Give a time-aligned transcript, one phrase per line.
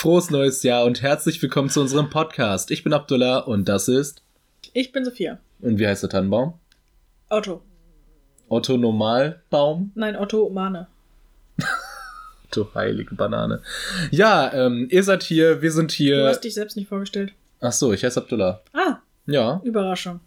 [0.00, 2.70] Frohes neues Jahr und herzlich willkommen zu unserem Podcast.
[2.70, 4.22] Ich bin Abdullah und das ist.
[4.72, 5.40] Ich bin Sophia.
[5.60, 6.54] Und wie heißt der Tannenbaum?
[7.30, 7.62] Otto.
[8.48, 9.90] Otto Normalbaum?
[9.96, 10.86] Nein, Otto Mane.
[12.46, 13.60] Otto Heilige Banane.
[14.12, 16.18] Ja, ähm, ihr seid hier, wir sind hier.
[16.18, 17.32] Du hast dich selbst nicht vorgestellt.
[17.60, 18.60] Ach so, ich heiße Abdullah.
[18.74, 20.20] Ah, Ja, Überraschung.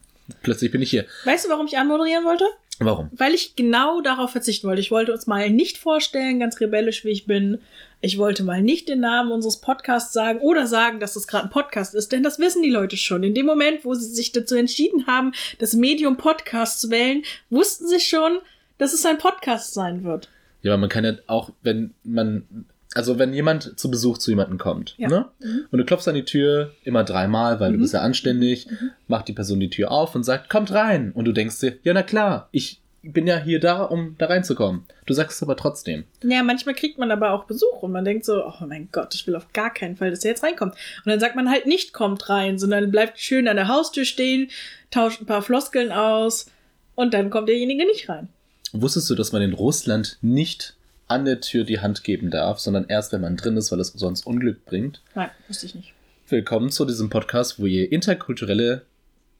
[0.43, 1.05] plötzlich bin ich hier.
[1.23, 2.43] Weißt du, warum ich anmoderieren wollte?
[2.85, 3.09] Warum?
[3.11, 4.81] Weil ich genau darauf verzichten wollte.
[4.81, 7.59] Ich wollte uns mal nicht vorstellen, ganz rebellisch wie ich bin.
[8.01, 11.51] Ich wollte mal nicht den Namen unseres Podcasts sagen oder sagen, dass das gerade ein
[11.51, 13.23] Podcast ist, denn das wissen die Leute schon.
[13.23, 17.87] In dem Moment, wo sie sich dazu entschieden haben, das Medium Podcast zu wählen, wussten
[17.87, 18.39] sie schon,
[18.79, 20.29] dass es ein Podcast sein wird.
[20.63, 24.57] Ja, aber man kann ja auch, wenn man, also wenn jemand zu Besuch zu jemandem
[24.57, 25.07] kommt, Ja.
[25.07, 25.25] ne?
[25.39, 25.65] Mhm.
[25.71, 27.81] Und du klopfst an die Tür immer dreimal, weil du Mhm.
[27.81, 28.67] bist ja anständig,
[29.07, 31.11] macht die Person die Tür auf und sagt, kommt rein.
[31.13, 34.83] Und du denkst dir, ja, na klar, ich bin ja hier da, um da reinzukommen.
[35.07, 36.03] Du sagst es aber trotzdem.
[36.23, 39.25] Ja, manchmal kriegt man aber auch Besuch und man denkt so, oh mein Gott, ich
[39.25, 40.73] will auf gar keinen Fall, dass er jetzt reinkommt.
[41.03, 44.49] Und dann sagt man halt nicht, kommt rein, sondern bleibt schön an der Haustür stehen,
[44.91, 46.45] tauscht ein paar Floskeln aus
[46.93, 48.27] und dann kommt derjenige nicht rein.
[48.73, 50.75] Wusstest du, dass man in Russland nicht
[51.11, 53.89] an der Tür die Hand geben darf, sondern erst, wenn man drin ist, weil es
[53.89, 55.01] sonst Unglück bringt?
[55.13, 55.93] Nein, wusste ich nicht.
[56.29, 58.85] Willkommen zu diesem Podcast, wo ihr interkulturelle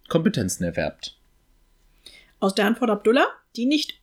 [0.09, 1.15] Kompetenzen erwerbt.
[2.41, 3.93] Aus der Antwort Abdullah, die nicht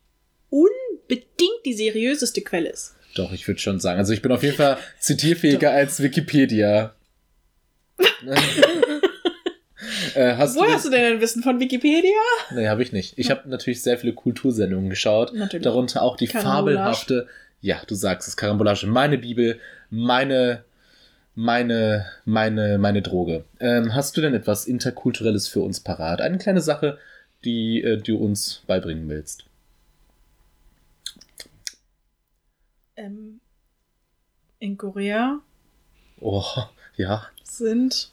[0.49, 2.95] unbedingt die seriöseste Quelle ist.
[3.15, 3.99] Doch, ich würde schon sagen.
[3.99, 6.95] Also ich bin auf jeden Fall zitierfähiger als Wikipedia.
[10.15, 12.17] äh, hast Woher du hast du denn ein Wissen von Wikipedia?
[12.51, 13.13] Nee, habe ich nicht.
[13.17, 15.35] Ich habe natürlich sehr viele Kultursendungen geschaut.
[15.35, 15.63] Natürlich.
[15.63, 16.77] Darunter auch die Karambolage.
[16.77, 17.27] fabelhafte,
[17.61, 20.63] ja, du sagst es, Karambolage, meine Bibel, meine,
[21.35, 23.45] meine, meine, meine Droge.
[23.59, 26.21] Ähm, hast du denn etwas Interkulturelles für uns parat?
[26.21, 26.97] Eine kleine Sache,
[27.43, 29.45] die äh, du uns beibringen willst.
[32.95, 33.39] Ähm,
[34.59, 35.39] in Korea
[36.21, 36.43] Oh,
[36.97, 38.11] ja, sind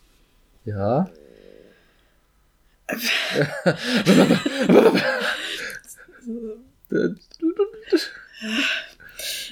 [0.65, 1.09] ja.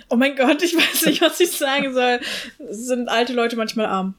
[0.09, 2.21] Oh mein Gott, ich weiß nicht, was ich sagen soll.
[2.71, 4.15] Sind alte Leute manchmal arm?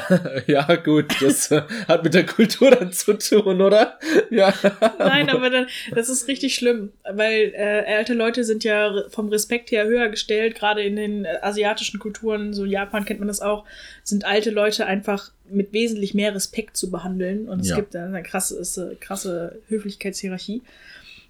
[0.46, 3.98] ja, gut, das äh, hat mit der Kultur dann zu tun, oder?
[4.30, 4.52] Ja.
[4.98, 9.70] Nein, aber dann, das ist richtig schlimm, weil äh, alte Leute sind ja vom Respekt
[9.70, 13.66] her höher gestellt, gerade in den äh, asiatischen Kulturen, so Japan kennt man das auch,
[14.04, 17.76] sind alte Leute einfach mit wesentlich mehr Respekt zu behandeln und es Ja.
[17.76, 18.58] gibt da eine krasse,
[18.90, 20.62] äh, krasse Höflichkeitshierarchie.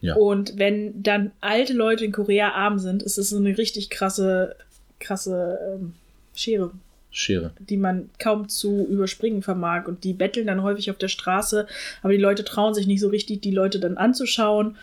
[0.00, 0.14] Ja.
[0.14, 4.54] Und wenn dann alte Leute in Korea arm sind, ist es so eine richtig krasse,
[5.00, 5.94] krasse ähm,
[6.34, 6.70] Schere,
[7.10, 7.50] Schere.
[7.58, 9.86] die man kaum zu überspringen vermag.
[9.86, 11.66] Und die betteln dann häufig auf der Straße,
[12.02, 14.76] aber die Leute trauen sich nicht so richtig, die Leute dann anzuschauen.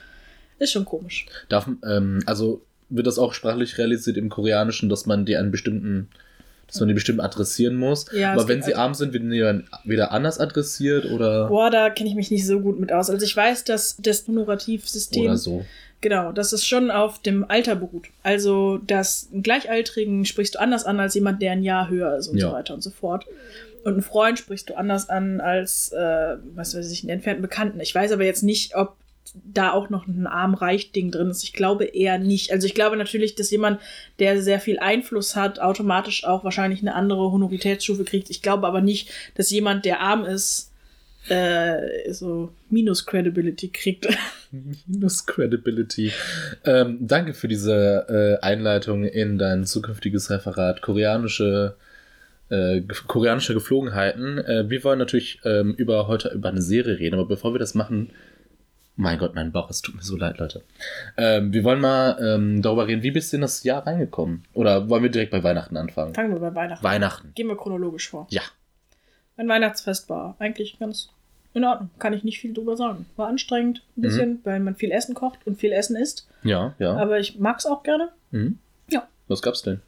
[0.59, 1.25] Ist schon komisch.
[1.50, 6.09] Darf, ähm, also wird das auch sprachlich realisiert im Koreanischen, dass man die einen bestimmten,
[6.68, 8.06] dass man die bestimmt adressieren muss.
[8.14, 11.70] Ja, Aber wenn sie also- arm sind, werden die dann wieder anders adressiert oder, Boah,
[11.70, 13.09] da kenne ich mich nicht so gut mit aus.
[13.09, 15.66] Also ich weiß, dass das Honorativsystem, oder so.
[16.02, 18.08] genau, dass es schon auf dem Alter beruht.
[18.24, 22.28] Also, dass einen Gleichaltrigen sprichst du anders an als jemand, der ein Jahr höher ist
[22.28, 22.50] und Ja.
[22.50, 23.25] so weiter und so fort.
[23.84, 27.80] Und einen Freund sprichst du anders an als, äh, was weiß ich, einen entfernten Bekannten.
[27.80, 28.96] Ich weiß aber jetzt nicht, ob
[29.34, 31.44] da auch noch ein arm-reich-Ding drin ist.
[31.44, 32.52] Ich glaube eher nicht.
[32.52, 33.80] Also ich glaube natürlich, dass jemand,
[34.19, 38.30] der sehr viel Einfluss hat, automatisch auch wahrscheinlich eine andere Honoritätsstufe kriegt.
[38.30, 40.72] Ich glaube aber nicht, dass jemand, der arm ist,
[41.28, 44.08] äh, so Minus-Credibility kriegt.
[44.88, 46.12] Minus Credibility.
[46.63, 50.81] Ähm, danke für diese äh, Einleitung in dein zukünftiges Referat.
[50.81, 51.75] Koreanische,
[52.50, 54.38] äh, koreanische Geflogenheiten.
[54.38, 57.74] Äh, wir wollen natürlich ähm, über heute über eine Serie reden, aber bevor wir das
[57.74, 58.12] machen,
[58.95, 60.63] mein Gott, mein Bauch, es tut mir so leid, Leute.
[61.17, 64.45] Ähm, wir wollen mal ähm, darüber reden, wie bist du in das Jahr reingekommen?
[64.53, 66.13] Oder wollen wir direkt bei Weihnachten anfangen?
[66.13, 66.83] Fangen wir bei Weihnachten.
[66.83, 67.31] Weihnachten.
[67.36, 68.27] Gehen wir chronologisch vor.
[68.30, 68.42] Ja.
[69.38, 71.09] Mein Weihnachtsfest war eigentlich ganz
[71.53, 71.89] in Ordnung.
[72.00, 73.06] Kann ich nicht viel drüber sagen.
[73.15, 76.27] War anstrengend, ein bisschen, weil man viel Essen kocht und viel Essen isst.
[76.44, 76.95] Ja, ja.
[76.95, 78.09] Aber ich mag es auch gerne.
[78.31, 78.59] Mhm.
[78.89, 79.07] Ja.
[79.27, 79.81] Was gab's denn?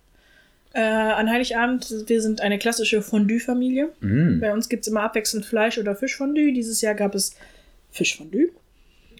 [0.73, 3.89] Äh, an Heiligabend, wir sind eine klassische Fondue-Familie.
[4.01, 4.39] Mhm.
[4.41, 6.51] Bei uns gibt es immer abwechselnd Fleisch- oder Fischfondue.
[6.51, 7.35] Dieses Jahr gab es
[7.89, 8.49] Fischfondue.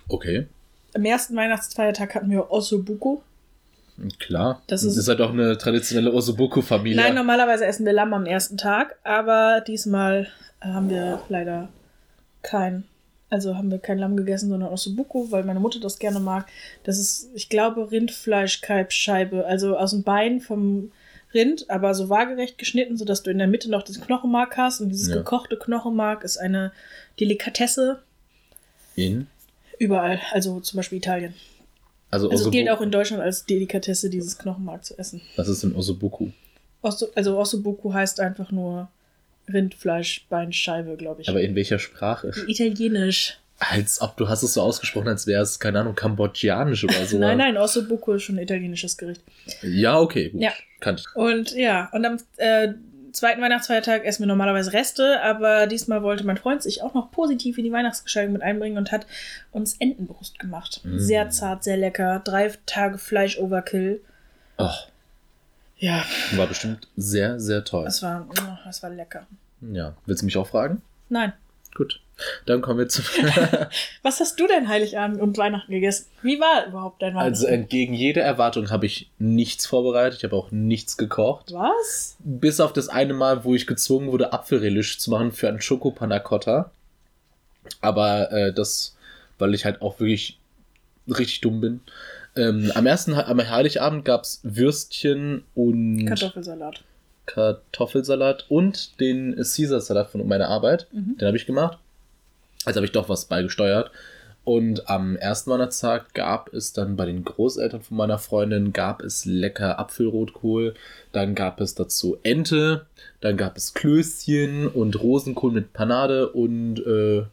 [0.10, 0.48] Okay.
[0.94, 3.22] Am ersten Weihnachtsfeiertag hatten wir Ossobuco.
[4.20, 4.62] Klar.
[4.68, 6.98] Das Das ist- ist, halt auch eine traditionelle Osobuco-Familie.
[7.02, 10.28] Nein, normalerweise essen wir Lamm am ersten Tag, aber diesmal
[10.62, 11.70] haben wir leider
[12.44, 12.84] kein,
[13.32, 16.48] also haben wir kein Lamm gegessen, sondern Ossobuco, weil meine Mutter das gerne mag.
[16.84, 20.92] Das ist, ich glaube, Rindfleischkalbscheibe, also aus dem Bein vom
[21.34, 24.80] Rind, aber so waagerecht geschnitten, sodass du in der Mitte noch das Knochenmark hast.
[24.80, 25.16] Und dieses Ja.
[25.18, 26.72] gekochte Knochenmark ist eine
[27.20, 28.00] Delikatesse
[28.96, 29.28] In?
[29.80, 31.34] Überall, also zum Beispiel Italien.
[32.10, 35.22] Also, Also gilt auch in Deutschland als Delikatesse, dieses Knochenmark zu essen.
[35.36, 36.30] Was ist denn Osobuku?
[36.82, 38.90] Osso, also Ossobuco heißt einfach nur
[39.52, 41.30] Rindfleischbeinscheibe, glaube ich.
[41.30, 42.32] Aber in welcher Sprache?
[42.48, 43.38] Italienisch.
[43.60, 47.18] Als ob du hast es so ausgesprochen, als wäre es, keine Ahnung, kambodschanisch oder so.
[47.18, 49.22] nein, nein, Ossobuco ist schon ein italienisches Gericht.
[49.64, 50.42] Ja, okay, gut.
[50.42, 50.52] Ja.
[50.80, 51.16] Kannte ich.
[51.16, 52.74] Und ja, und am äh,
[53.18, 57.58] zweiten Weihnachtsfeiertag essen wir normalerweise Reste, aber diesmal wollte mein Freund sich auch noch positiv
[57.58, 59.06] in die Weihnachtsgestaltung mit einbringen und hat
[59.52, 60.82] uns Entenbrust gemacht.
[60.84, 60.98] Mm.
[60.98, 62.22] Sehr zart, sehr lecker.
[62.24, 64.02] Drei Tage Fleisch-Overkill.
[64.58, 64.70] Oh,
[65.78, 66.04] Ja,
[66.36, 67.86] war bestimmt sehr, sehr toll.
[67.86, 69.28] das war, oh, das war lecker.
[69.62, 69.94] Ja.
[70.06, 70.82] Willst du mich auch fragen?
[71.10, 71.34] Nein.
[71.76, 72.00] Gut.
[72.48, 73.04] Dann kommen wir zu.
[74.02, 76.08] Was hast du denn Heiligabend und Weihnachten gegessen?
[76.24, 77.34] Wie war überhaupt dein Weihnachten?
[77.34, 80.18] also entgegen jeder Erwartung habe ich nichts vorbereitet.
[80.18, 81.54] Ich habe auch nichts gekocht.
[81.54, 82.16] Was?
[82.20, 86.72] Bis auf das eine Mal, wo ich gezwungen wurde, Apfelrelish zu machen für einen Schokopanacotta.
[87.82, 88.96] Aber äh, das,
[89.38, 90.40] weil ich halt auch wirklich
[91.08, 91.82] richtig dumm bin.
[92.36, 96.84] Ähm, am ersten, am Heiligabend gab es Würstchen und Kartoffelsalat.
[97.28, 100.88] Kartoffelsalat und den Caesar-Salat von meiner Arbeit.
[100.92, 101.18] Mhm.
[101.18, 101.78] Den habe ich gemacht.
[102.66, 103.92] Also habe ich doch was beigesteuert.
[104.44, 109.26] Und am ersten Weihnachtstag gab es dann bei den Großeltern von meiner Freundin gab es
[109.26, 110.74] lecker Apfelrotkohl.
[111.12, 112.86] Dann gab es dazu Ente.
[113.20, 117.26] Dann gab es Klößchen und Rosenkohl mit Panade und, äh,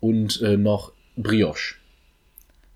[0.00, 1.74] und äh, noch Brioche.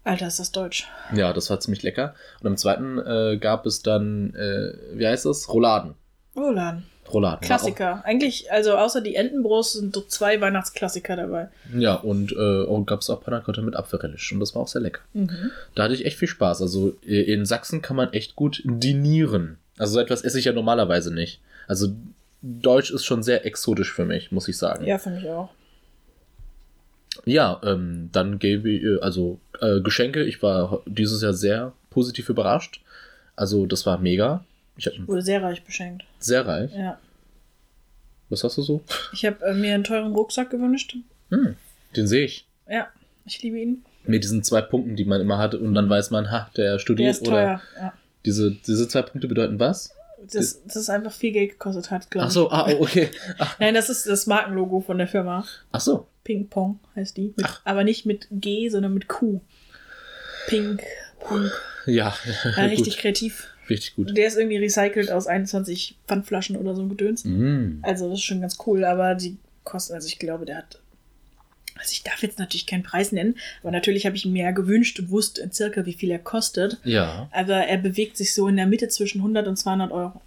[0.04, 0.86] Alter, ist das deutsch.
[1.14, 2.14] Ja, das war ziemlich lecker.
[2.40, 5.48] Und am zweiten äh, gab es dann, äh, wie heißt das?
[5.48, 5.94] Rouladen.
[6.36, 6.84] Rouladen.
[7.12, 7.40] Rouladen.
[7.40, 8.04] Klassiker.
[8.04, 11.48] Eigentlich, also außer die Entenbrust sind so zwei Weihnachtsklassiker dabei.
[11.76, 14.32] Ja, und, äh, und gab es auch Panacotta mit Apfelrelish.
[14.32, 15.00] Und das war auch sehr lecker.
[15.12, 15.50] Mhm.
[15.74, 16.62] Da hatte ich echt viel Spaß.
[16.62, 19.58] Also äh, in Sachsen kann man echt gut dinieren.
[19.78, 21.40] Also so etwas esse ich ja normalerweise nicht.
[21.66, 21.88] Also
[22.42, 24.86] Deutsch ist schon sehr exotisch für mich, muss ich sagen.
[24.86, 25.50] Ja, finde ich auch.
[27.24, 30.22] Ja, ähm, dann gebe ich, äh, also äh, Geschenke.
[30.24, 32.82] Ich war dieses Jahr sehr positiv überrascht.
[33.36, 34.44] Also das war mega.
[34.80, 36.04] Ich hatte Wurde sehr reich beschenkt.
[36.20, 36.70] sehr reich.
[36.74, 36.98] Ja.
[38.30, 38.82] Was hast du so?
[39.12, 40.96] Ich habe äh, mir einen teuren Rucksack gewünscht.
[41.30, 41.54] Hm,
[41.96, 42.46] den sehe ich.
[42.66, 42.88] Ja,
[43.26, 43.84] ich liebe ihn.
[44.04, 45.54] Mit diesen zwei Punkten, die man immer hat.
[45.54, 47.62] Und dann weiß man, ha, der studiert Der ist oder teuer.
[47.76, 47.92] Ja.
[48.24, 49.94] Diese, diese zwei Punkte bedeuten was?
[50.32, 52.34] Das, das ist einfach viel Geld gekostet hat, glaube Ach ich.
[52.34, 53.10] so, ah, oh, okay.
[53.38, 55.44] Ach, Nein, das ist das Markenlogo von der Firma.
[55.72, 56.06] ach so.
[56.24, 57.34] Ping Pong heißt die.
[57.36, 59.40] Mit, aber nicht mit G, sondern mit Q.
[60.46, 60.82] Pink
[61.20, 61.50] Pong.
[61.86, 62.14] Ja,
[62.56, 63.02] Ja, richtig gut.
[63.02, 63.48] kreativ.
[63.70, 64.16] Richtig gut.
[64.16, 67.24] Der ist irgendwie recycelt aus 21 Pfandflaschen oder so ein Gedöns.
[67.24, 67.78] Mm.
[67.82, 70.80] Also das ist schon ganz cool, aber die kosten, also ich glaube, der hat.
[71.76, 75.10] Also ich darf jetzt natürlich keinen Preis nennen, aber natürlich habe ich mir gewünscht und
[75.10, 76.78] wusste in circa, wie viel er kostet.
[76.84, 77.30] Ja.
[77.32, 80.20] Aber er bewegt sich so in der Mitte zwischen 100 und 200 Euro.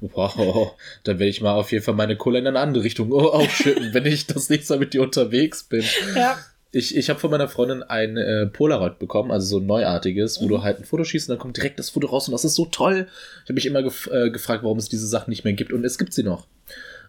[0.00, 0.76] Wow.
[1.04, 4.06] Dann werde ich mal auf jeden Fall meine Kohle in eine andere Richtung aufschütten, wenn
[4.06, 5.82] ich das nächste Mal mit dir unterwegs bin.
[6.14, 6.38] Ja.
[6.70, 10.44] Ich, ich habe von meiner Freundin ein äh, Polaroid bekommen, also so ein neuartiges, wo
[10.44, 10.48] Mhm.
[10.48, 12.54] du halt ein Foto schießt und dann kommt direkt das Foto raus und das ist
[12.56, 13.06] so toll.
[13.42, 15.84] Ich habe mich immer gef äh, gefragt, warum es diese Sachen nicht mehr gibt und
[15.84, 16.46] es gibt sie noch.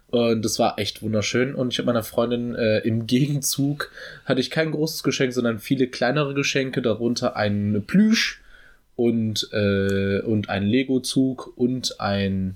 [0.08, 1.54] Und das war echt wunderschön.
[1.54, 3.92] Und ich habe meiner Freundin äh, im Gegenzug
[4.26, 8.42] hatte ich kein großes Geschenk, sondern viele kleinere Geschenke, darunter ein Plüsch
[8.96, 12.56] und, äh, und ein Lego-Zug und ein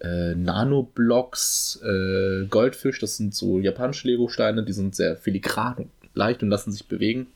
[0.00, 3.00] äh, Nanoblocks äh, Goldfisch.
[3.00, 7.26] Das sind so japanische Lego-Steine, die sind sehr filigran und leicht und lassen sich bewegen.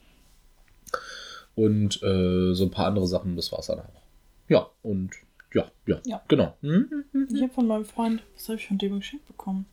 [1.55, 4.02] Und äh, so ein paar andere Sachen, das war's dann auch.
[4.49, 5.11] Ja, und
[5.52, 6.23] ja, ja, Ja.
[6.29, 6.57] genau.
[6.62, 7.05] Hm?
[7.33, 9.67] Ich habe von meinem Freund, was habe ich von dem geschenkt bekommen?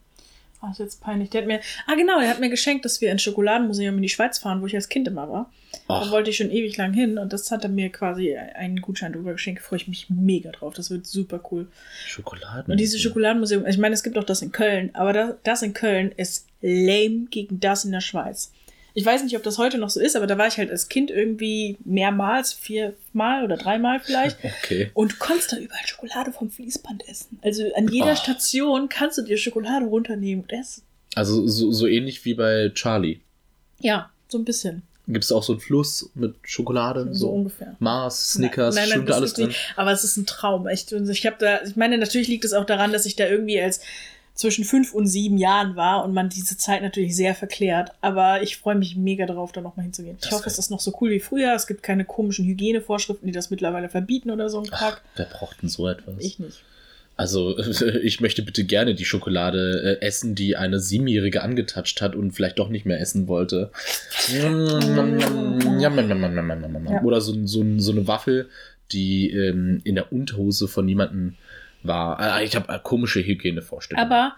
[0.61, 1.29] Ah, ist jetzt peinlich.
[1.29, 4.09] Der hat mir, ah genau, der hat mir geschenkt, dass wir ins Schokoladenmuseum in die
[4.09, 5.49] Schweiz fahren, wo ich als Kind immer war.
[5.87, 8.81] Da Ach, wollte ich schon ewig lang hin und das hat er mir quasi einen
[8.81, 9.61] Gutschein drüber geschenkt.
[9.61, 10.73] Da freue ich mich mega drauf.
[10.73, 11.67] Das wird super cool.
[12.05, 12.69] Schokoladen.
[12.73, 15.73] Und dieses Schokoladenmuseum, ich meine, es gibt auch das in Köln, aber das, das in
[15.73, 18.51] Köln ist lame gegen das in der Schweiz.
[18.93, 20.89] Ich weiß nicht, ob das heute noch so ist, aber da war ich halt als
[20.89, 24.37] Kind irgendwie mehrmals, viermal oder dreimal vielleicht.
[24.63, 24.91] Okay.
[24.93, 27.39] Und du konntest da überall Schokolade vom Fließband essen.
[27.41, 28.15] Also an jeder Oh.
[28.15, 30.83] Station kannst du dir Schokolade runternehmen und essen.
[31.15, 33.19] Also so, so ähnlich wie bei Charlie.
[33.79, 34.83] Ja, so ein bisschen.
[35.07, 37.07] Gibt es auch so einen Fluss mit Schokolade?
[37.11, 37.75] So, So, ungefähr.
[37.79, 39.53] Mars, Snickers, Nein, nein, stimmt das alles drin?
[39.75, 40.93] Aber es ist ein Traum, echt.
[40.93, 43.59] Und ich habe da, ich meine, natürlich liegt es auch daran, dass ich da irgendwie
[43.59, 43.81] als
[44.39, 47.91] zwischen fünf und sieben Jahren war und man diese Zeit natürlich sehr verklärt.
[47.99, 50.15] Aber ich freue mich mega drauf, da nochmal hinzugehen.
[50.15, 51.53] Ich Das hoffe, wär- es ist noch so cool wie früher.
[51.53, 55.01] Es gibt keine komischen Hygienevorschriften, die das mittlerweile verbieten oder so ein Ach, Kack.
[55.17, 56.15] wer braucht denn so etwas?
[56.19, 56.63] Ich nicht.
[57.17, 57.57] Also,
[58.01, 62.59] ich möchte bitte gerne die Schokolade äh, essen, die eine Siebenjährige angetatscht hat und vielleicht
[62.59, 63.71] doch nicht mehr essen wollte.
[67.03, 68.47] Oder so, so, so eine Waffel,
[68.91, 71.35] die ähm, in der Unterhose von jemandem
[71.83, 72.19] war.
[72.19, 74.11] Ah, Ich habe komische Hygienevorstellungen.
[74.11, 74.33] Aber,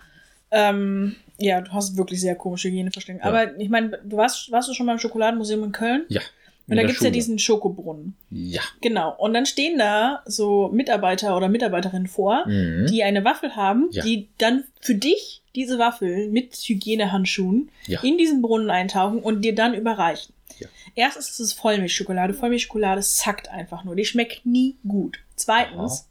[0.52, 3.24] ähm, ja, du hast wirklich sehr komische Hygienevorstellungen.
[3.26, 3.30] Ja.
[3.30, 6.06] Aber ich meine, du warst, warst du schon mal im Schokoladenmuseum in Köln?
[6.10, 6.22] Ja.
[6.68, 8.16] Und da gibt es ja diesen Schokobrunnen.
[8.30, 8.62] Ja.
[8.82, 9.14] Genau.
[9.18, 12.86] Und dann stehen da so Mitarbeiter oder Mitarbeiterinnen vor, Mhm.
[12.90, 14.04] die eine Waffel haben, Ja.
[14.04, 18.02] die dann für dich diese Waffel mit Hygienehandschuhen Ja.
[18.04, 20.34] in diesen Brunnen eintauchen und dir dann überreichen.
[20.60, 20.68] Ja.
[20.96, 22.34] Erstens ist es Vollmilchschokolade.
[22.34, 23.96] Vollmilchschokolade zackt einfach nur.
[23.96, 25.20] Die schmeckt nie gut.
[25.36, 26.08] Zweitens,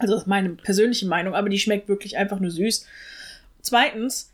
[0.00, 2.86] also das ist meine persönliche Meinung, aber die schmeckt wirklich einfach nur süß.
[3.62, 4.32] Zweitens,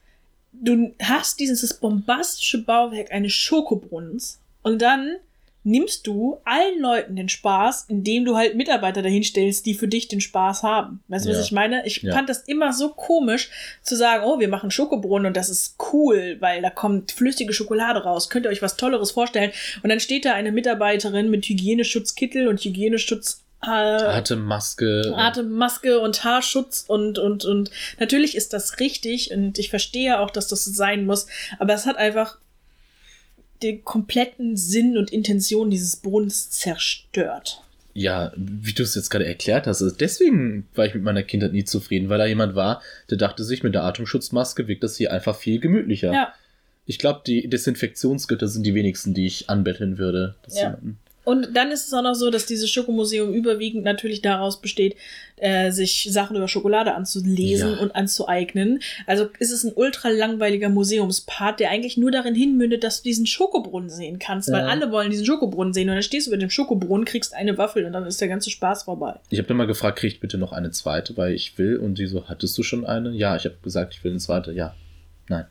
[0.53, 5.17] du hast dieses bombastische Bauwerk eines Schokobrunnens und dann
[5.65, 10.07] nimmst du allen Leuten den Spaß, indem du halt Mitarbeiter dahin stellst, die für dich
[10.07, 11.03] den Spaß haben.
[11.09, 11.43] Weißt du, was Ja.
[11.43, 11.85] ich meine?
[11.85, 12.15] Ich Ja.
[12.15, 13.51] fand das immer so komisch
[13.83, 18.05] zu sagen, oh, wir machen Schokobrunnen und das ist cool, weil da kommt flüssige Schokolade
[18.05, 18.31] raus.
[18.31, 19.51] Könnt ihr euch was Tolleres vorstellen?
[19.83, 25.13] Und dann steht da eine Mitarbeiterin mit Hygieneschutzkittel und Hygieneschutz Atemmaske.
[25.17, 30.49] Atemmaske und Haarschutz und, und, und natürlich ist das richtig und ich verstehe auch, dass
[30.49, 31.27] das so sein muss,
[31.59, 32.39] aber es hat einfach
[33.63, 37.63] den kompletten Sinn und Intention dieses Brunnens zerstört.
[37.95, 41.53] Ja, wie du es jetzt gerade erklärt hast, also deswegen war ich mit meiner Kindheit
[41.53, 45.13] nie zufrieden, weil da jemand war, der dachte sich, mit der Atemschutzmaske wirkt das hier
[45.13, 46.13] einfach viel gemütlicher.
[46.13, 46.35] Ja.
[46.85, 50.35] Ich glaube, die Desinfektionsgüter sind die wenigsten, die ich anbetteln würde.
[50.51, 50.65] Ja.
[50.65, 54.95] jemanden- Und dann ist es auch noch so, dass dieses Schokomuseum überwiegend natürlich daraus besteht,
[55.39, 57.77] äh, sich Sachen über Schokolade anzulesen Ja.
[57.81, 58.81] und anzueignen.
[59.07, 63.27] Also ist es ein ultra langweiliger Museumspart, der eigentlich nur darin hinmündet, dass du diesen
[63.27, 64.69] Schokobrunnen sehen kannst, weil Ja.
[64.69, 65.89] alle wollen diesen Schokobrunnen sehen.
[65.89, 68.49] Und dann stehst du über dem Schokobrunnen, kriegst eine Waffel und dann ist der ganze
[68.51, 69.17] Spaß vorbei.
[69.29, 71.77] Ich habe dann mal gefragt, krieg ich bitte noch eine zweite, weil ich will.
[71.77, 73.11] Und die so, hattest du schon eine?
[73.11, 74.53] Ja, ich habe gesagt, ich will eine zweite.
[74.53, 74.75] Ja.
[75.29, 75.47] Nein.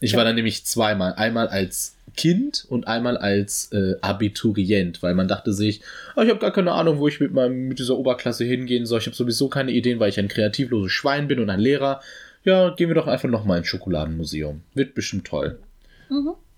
[0.00, 1.14] Ich war dann nämlich zweimal.
[1.14, 5.80] Einmal als Kind und einmal als äh, Abiturient, weil man dachte sich,
[6.16, 9.00] oh, ich habe gar keine Ahnung, wo ich mit, meinem, mit dieser Oberklasse hingehen soll.
[9.00, 12.00] Ich habe sowieso keine Ideen, weil ich ein kreativloses Schwein bin und ein Lehrer.
[12.44, 14.60] Ja, gehen wir doch einfach nochmal ins Schokoladenmuseum.
[14.74, 15.58] Wird bestimmt toll.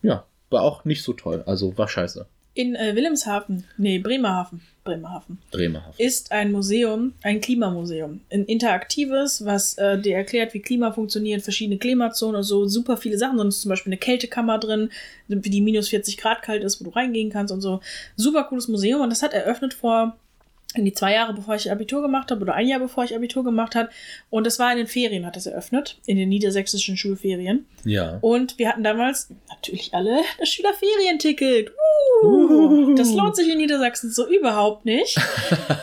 [0.02, 1.42] Ja, war auch nicht so toll.
[1.46, 2.26] Also war scheiße.
[2.56, 6.00] In äh, Wilhelmshaven, nee, Bremerhaven, Bremerhaven, Bremerhaft.
[6.00, 8.22] ist ein Museum, ein Klimamuseum.
[8.32, 13.18] Ein interaktives, was äh, dir erklärt, wie Klima funktioniert, verschiedene Klimazonen und so, super viele
[13.18, 13.36] Sachen.
[13.36, 14.88] Sonst ist zum Beispiel eine Kältekammer drin,
[15.28, 17.80] wie die minus 40 Grad kalt ist, wo du reingehen kannst und so.
[18.16, 20.16] Super cooles Museum und das hat eröffnet vor
[20.84, 23.74] die zwei Jahre, bevor ich Abitur gemacht habe, oder ein Jahr, bevor ich Abitur gemacht
[23.74, 23.88] habe.
[24.30, 27.66] Und das war in den Ferien, hat das eröffnet, in den niedersächsischen Schulferien.
[27.84, 28.18] Ja.
[28.20, 31.72] Und wir hatten damals natürlich alle das Schülerferienticket.
[32.22, 35.18] Uh, das lohnt sich in Niedersachsen so überhaupt nicht.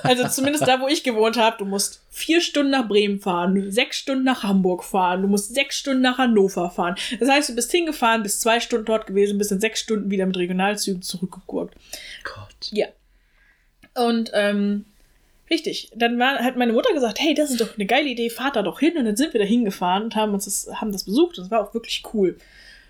[0.04, 1.58] Also zumindest da, wo ich gewohnt habe.
[1.58, 5.78] Du musst vier Stunden nach Bremen fahren, sechs Stunden nach Hamburg fahren, du musst sechs
[5.78, 6.96] Stunden nach Hannover fahren.
[7.20, 10.26] Das heißt, du bist hingefahren, bist zwei Stunden dort gewesen, bist in sechs Stunden wieder
[10.26, 11.76] mit Regionalzügen zurückgegurkt.
[12.24, 12.70] Gott.
[12.72, 12.88] Ja.
[13.96, 14.86] Und ähm,
[15.50, 18.56] richtig, dann war, hat meine Mutter gesagt, hey, das ist doch eine geile Idee, fahrt
[18.56, 18.98] da doch hin.
[18.98, 21.38] Und dann sind wir da hingefahren und haben uns das, haben das besucht.
[21.38, 22.38] Das war auch wirklich cool.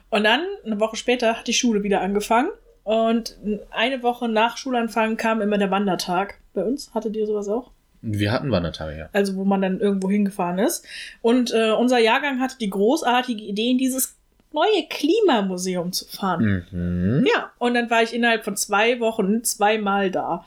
[0.10, 2.50] Und dann, eine Woche später, hat die Schule wieder angefangen.
[2.84, 3.38] Und
[3.72, 6.40] eine Woche nach Schulanfang kam immer der Wandertag.
[6.54, 7.72] Bei uns hattet ihr sowas auch?
[8.02, 9.10] Wir hatten Wandertage, ja.
[9.14, 10.86] Also wo man dann irgendwo hingefahren ist.
[11.22, 14.18] Und äh, unser Jahrgang hatte die großartige Idee, in dieses
[14.52, 16.66] neue Klimamuseum zu fahren.
[16.72, 17.26] Mhm.
[17.34, 20.46] Ja, und dann war ich innerhalb von zwei Wochen zweimal da.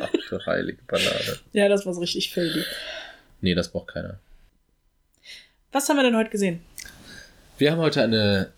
[0.00, 1.38] Ach, du heilige Banane.
[1.52, 2.62] Ja, das war so richtig filmy.
[3.40, 4.18] Nee, das braucht keiner.
[5.72, 6.60] Was haben wir denn heute gesehen?
[7.58, 8.52] Wir haben heute eine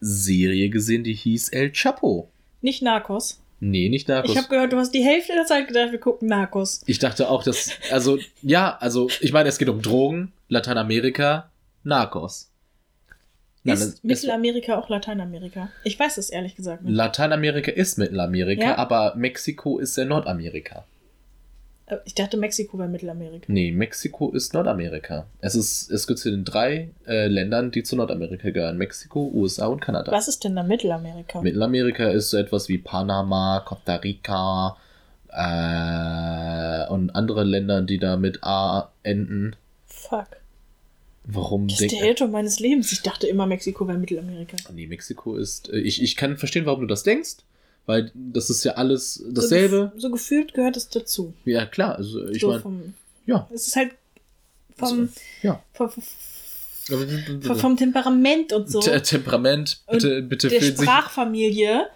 [0.00, 2.28] Serie gesehen, die hieß El Chapo.
[2.60, 3.40] Nicht Narcos.
[3.60, 4.30] Nee, nicht Narcos.
[4.30, 6.82] Ich habe gehört, du hast die Hälfte der Zeit gedacht, wir gucken Narcos.
[6.86, 7.70] Ich dachte auch, dass.
[7.90, 11.50] Also, ja, also, ich meine, es geht um Drogen, Lateinamerika,
[11.84, 12.50] Narcos.
[13.66, 15.68] Nein, Ist Mittelamerika auch Lateinamerika?
[15.84, 16.94] Ich weiß es ehrlich gesagt nicht.
[16.94, 18.78] Lateinamerika ist Mittelamerika, Ja.
[18.78, 20.84] aber Mexiko ist ja Nordamerika.
[21.86, 23.44] Äh, Ich dachte, Mexiko wäre Mittelamerika.
[23.48, 25.26] Nee, Mexiko ist Nordamerika.
[25.40, 28.76] Es ist, es gehört zu den drei äh, Ländern, die zu Nordamerika gehören.
[28.76, 30.10] Mexiko, USA und Kanada.
[30.12, 31.40] Was ist denn da Mittelamerika?
[31.42, 34.76] Mittelamerika ist so etwas wie Panama, Costa Rica
[35.30, 39.54] äh, und andere Länder, die da mit A enden.
[39.86, 40.26] Fuck.
[41.28, 42.92] Warum Das ist der Irrtum meines Lebens.
[42.92, 44.56] Ich dachte immer, Mexiko wäre Mittelamerika.
[44.72, 45.68] Nee, Mexiko ist.
[45.70, 47.38] äh, Ich, ich kann verstehen, warum du das denkst,
[47.86, 49.90] weil das ist ja alles dasselbe.
[49.94, 51.34] So, so gefühlt gehört es dazu.
[51.44, 51.96] Ja, klar.
[51.96, 52.94] Also ich so meine, vom,
[53.26, 53.48] ja.
[53.52, 53.92] es ist halt
[54.76, 55.08] vom,
[55.42, 55.62] Ja.
[55.72, 58.80] vom, vom, vom Temperament und so.
[58.80, 60.86] Te- Temperament, bitte, bitte der fühlt sich.
[60.86, 61.88] Sprachfamilie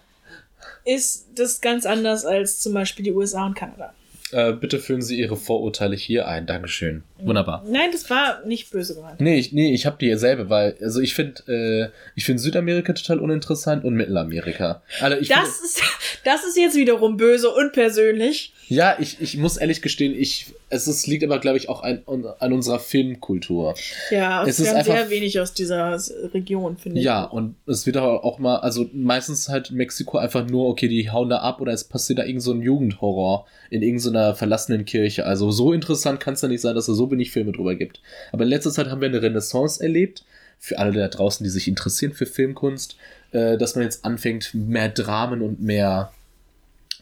[0.83, 3.93] ist das ganz anders als zum Beispiel die USA und Kanada.
[4.31, 6.45] Äh, bitte füllen Sie Ihre Vorurteile hier ein.
[6.47, 7.03] Dankeschön.
[7.23, 7.63] Wunderbar.
[7.67, 9.19] Nein, das war nicht böse gemeint.
[9.21, 12.93] Nee, ich, nee, ich habe die selber, weil, also ich finde, äh, ich finde Südamerika
[12.93, 14.81] total uninteressant und Mittelamerika.
[14.99, 15.81] Also ich Das find, ist,
[16.23, 18.53] das ist jetzt wiederum böse und persönlich.
[18.67, 22.03] ja, ich, ich muss ehrlich gestehen, ich, es ist, liegt aber, glaube ich, auch an,
[22.39, 23.75] an unserer Filmkultur.
[24.09, 25.99] Ja, Es wir ist haben einfach- sehr wenig aus dieser
[26.33, 27.05] Region, finde ich.
[27.05, 30.87] Ja, und es wird auch auch mal, also meistens halt in Mexiko einfach nur, okay,
[30.87, 34.85] die hauen da ab oder es passiert da irgend so ein Jugendhorror in irgendeiner verlassenen
[34.85, 35.25] Kirche.
[35.25, 38.01] Also so interessant kann es ja nicht sein, dass es so wenig Filme drüber gibt.
[38.31, 40.23] Aber in letzter Zeit haben wir eine Renaissance erlebt,
[40.57, 42.95] für alle da draußen, die sich interessieren für Filmkunst,
[43.31, 46.13] äh, dass man jetzt anfängt, mehr Dramen und mehr,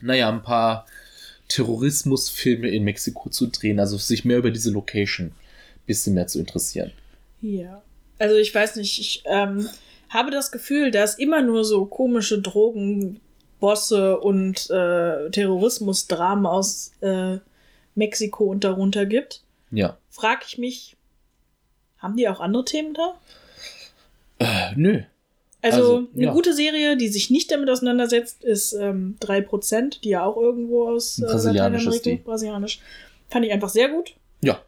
[0.01, 0.85] naja, ein paar
[1.49, 6.39] Terrorismusfilme in Mexiko zu drehen, also sich mehr über diese Location ein bisschen mehr zu
[6.39, 6.91] interessieren.
[7.41, 7.81] Ja.
[8.17, 9.67] Also ich weiß nicht, ich ähm,
[10.09, 17.37] habe das Gefühl, dass immer nur so komische Drogenbosse und äh, Terrorismusdramen aus äh,
[17.95, 19.43] Mexiko und darunter gibt.
[19.71, 19.97] Ja.
[20.09, 20.95] Frag ich mich,
[21.97, 23.19] haben die auch andere Themen da?
[24.39, 25.01] Äh, nö.
[25.61, 26.33] Also, Also, eine ja.
[26.33, 31.19] gute Serie, die sich nicht damit auseinandersetzt, ist ähm, 3%, die ja auch irgendwo aus
[31.19, 32.15] äh, Brasilianisch ist Lateinamerika, die.
[32.23, 32.79] brasilianisch.
[33.27, 34.15] Fand ich einfach sehr gut.
[34.41, 34.61] Ja.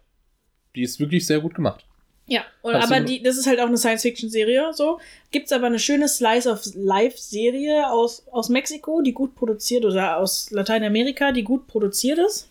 [0.75, 1.85] Die ist wirklich sehr gut gemacht.
[2.27, 4.71] Ja, und, Hast aber die, das ist halt auch eine Science-Fiction-Serie.
[4.73, 4.99] So
[5.31, 10.49] gibt's aber eine schöne Slice of Life-Serie aus, aus Mexiko, die gut produziert oder aus
[10.51, 12.49] Lateinamerika, die gut produziert ist.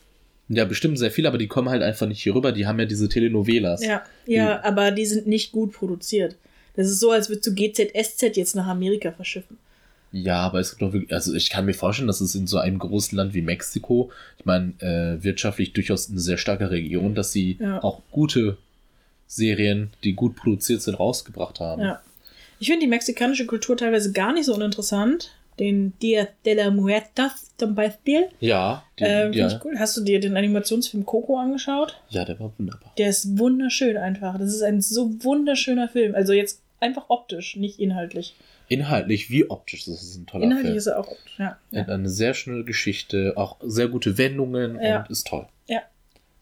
[0.53, 2.51] Ja, bestimmt sehr viel, aber die kommen halt einfach nicht hier rüber.
[2.51, 3.85] Die haben ja diese Telenovelas.
[3.85, 6.35] Ja, ja, aber die sind nicht gut produziert.
[6.75, 9.59] Das ist so, als würdest du GZSZ jetzt nach Amerika verschiffen.
[10.13, 12.59] Ja, aber es gibt doch wirklich, also ich kann mir vorstellen, dass es in so
[12.59, 17.31] einem großen Land wie Mexiko, ich meine, äh, wirtschaftlich durchaus eine sehr starke Region, dass
[17.31, 17.81] sie Ja.
[17.85, 18.57] auch gute
[19.29, 21.83] Serien, die gut produziert sind, rausgebracht haben.
[21.83, 22.03] Ja.
[22.59, 25.31] Ich finde die mexikanische Kultur teilweise gar nicht so uninteressant.
[25.61, 28.29] Den Dia de la Muertas zum Beispiel.
[28.41, 29.79] Ja, die, Äh, finde ja, ich cool.
[29.79, 32.01] Hast du dir den Animationsfilm Coco angeschaut?
[32.09, 32.93] ja, der war wunderbar.
[32.99, 34.39] Der ist wunderschön einfach.
[34.39, 36.15] Das ist ein so wunderschöner Film.
[36.15, 38.35] Also jetzt einfach optisch, nicht inhaltlich.
[38.69, 40.79] Inhaltlich wie optisch, das ist ein toller Inhaltlich Film.
[40.79, 41.59] ist er auch optisch, ja.
[41.73, 45.01] Er hat eine sehr schöne Geschichte, auch sehr gute Wendungen Ja.
[45.03, 45.47] und ist toll.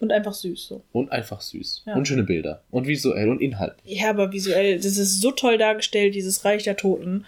[0.00, 0.82] Und einfach süß so.
[0.92, 1.82] Und einfach süß.
[1.87, 1.96] Ja.
[1.96, 2.62] Und schöne Bilder.
[2.70, 3.98] Und visuell und inhaltlich.
[3.98, 7.24] Ja, aber visuell, das ist so toll dargestellt, dieses Reich der Toten.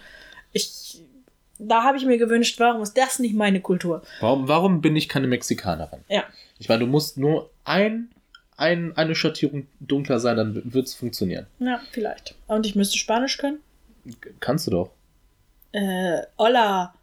[0.53, 1.01] Ich,
[1.61, 4.01] da habe ich mir gewünscht, warum ist das nicht meine Kultur?
[4.19, 5.99] Warum, warum bin ich keine Mexikanerin?
[6.09, 6.23] Ja.
[6.59, 8.09] Ich meine, du musst nur ein,
[8.57, 11.47] ein, eine Schattierung dunkler sein, dann wird es funktionieren.
[11.59, 12.35] Ja, vielleicht.
[12.47, 13.59] Und ich müsste Spanisch können?
[14.39, 14.89] Kannst du doch.
[15.71, 16.93] Äh, hola.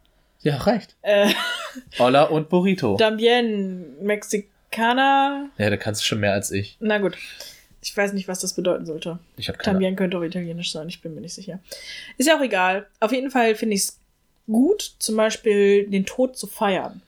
[0.41, 0.95] Ja, reicht.
[1.01, 1.31] Äh,
[1.99, 2.95] Hola und Burrito.
[2.97, 5.49] también Mexicana.
[5.57, 6.77] ja, da kannst du schon mehr als ich.
[6.79, 7.17] Na gut.
[7.81, 9.19] Ich weiß nicht, was das bedeuten sollte.
[9.37, 11.59] Ich habe keine También könnte auch italienisch sein, ich bin mir nicht sicher.
[12.17, 12.87] Ist ja auch egal.
[12.99, 13.99] Auf jeden Fall finde ich es
[14.49, 17.01] gut, zum Beispiel den Tod zu feiern.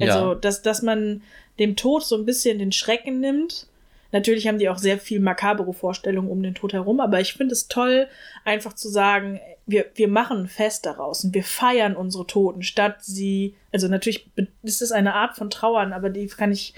[0.00, 0.34] Also, Ja.
[0.34, 1.22] dass, dass man
[1.58, 3.66] dem Tod so ein bisschen den Schrecken nimmt.
[4.10, 7.54] Natürlich haben die auch sehr viel makabere Vorstellungen um den Tod herum, aber ich finde
[7.54, 8.08] es toll,
[8.44, 12.96] einfach zu sagen, wir, wir machen ein Fest daraus und wir feiern unsere Toten, statt
[13.00, 14.28] sie, also natürlich
[14.62, 16.74] ist es eine Art von Trauern, aber die kann ich,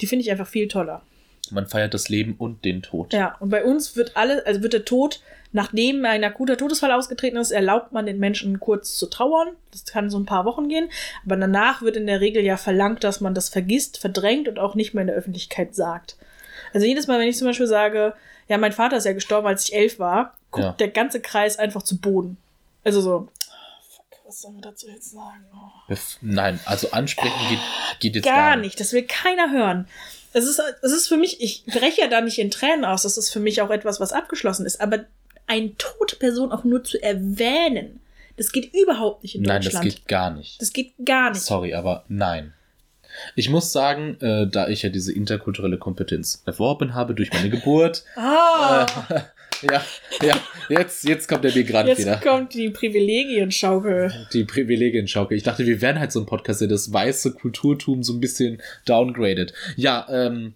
[0.00, 1.02] die finde ich einfach viel toller.
[1.52, 3.12] Man feiert das Leben und den Tod.
[3.12, 5.20] Ja, und bei uns wird alle, also wird der Tod,
[5.52, 9.48] nachdem ein akuter Todesfall ausgetreten ist, erlaubt man den Menschen kurz zu trauern.
[9.72, 10.88] Das kann so ein paar Wochen gehen.
[11.24, 14.74] Aber danach wird in der Regel ja verlangt, dass man das vergisst, verdrängt und auch
[14.74, 16.16] nicht mehr in der Öffentlichkeit sagt.
[16.74, 18.14] Also jedes Mal, wenn ich zum Beispiel sage,
[18.48, 20.72] ja, mein Vater ist ja gestorben, als ich elf war, guckt Ja.
[20.72, 22.36] der ganze Kreis einfach zu Boden.
[22.84, 23.28] Also so,
[23.90, 25.44] fuck, was soll man dazu jetzt sagen?
[25.54, 25.94] Oh.
[26.20, 27.58] Nein, also ansprechen geht,
[28.00, 29.86] geht jetzt Gar nicht, das will keiner hören.
[30.32, 33.16] Es ist, es ist für mich, ich breche ja da nicht in Tränen aus, das
[33.16, 34.80] ist für mich auch etwas, was abgeschlossen ist.
[34.80, 35.04] Aber
[35.46, 38.00] eine tote Person auch nur zu erwähnen,
[38.36, 39.84] das geht überhaupt nicht in Nein, das Deutschland.
[39.96, 40.60] geht gar nicht.
[40.60, 41.42] Das geht gar nicht.
[41.42, 42.52] Sorry, aber nein.
[43.34, 48.04] Ich muss sagen, äh, da ich ja diese interkulturelle Kompetenz erworben habe durch meine Geburt,
[48.16, 49.20] Ah, äh,
[49.62, 49.82] ja,
[50.22, 52.16] ja, jetzt, jetzt kommt der Migrant jetzt wieder.
[52.16, 54.12] kommt die Privilegienschaukel.
[54.32, 55.36] Die Privilegienschaukel.
[55.36, 58.62] Ich dachte, wir wären halt so ein Podcast, der das weiße Kulturtum so ein bisschen
[58.84, 59.52] downgradet.
[59.76, 60.54] Ja, ähm,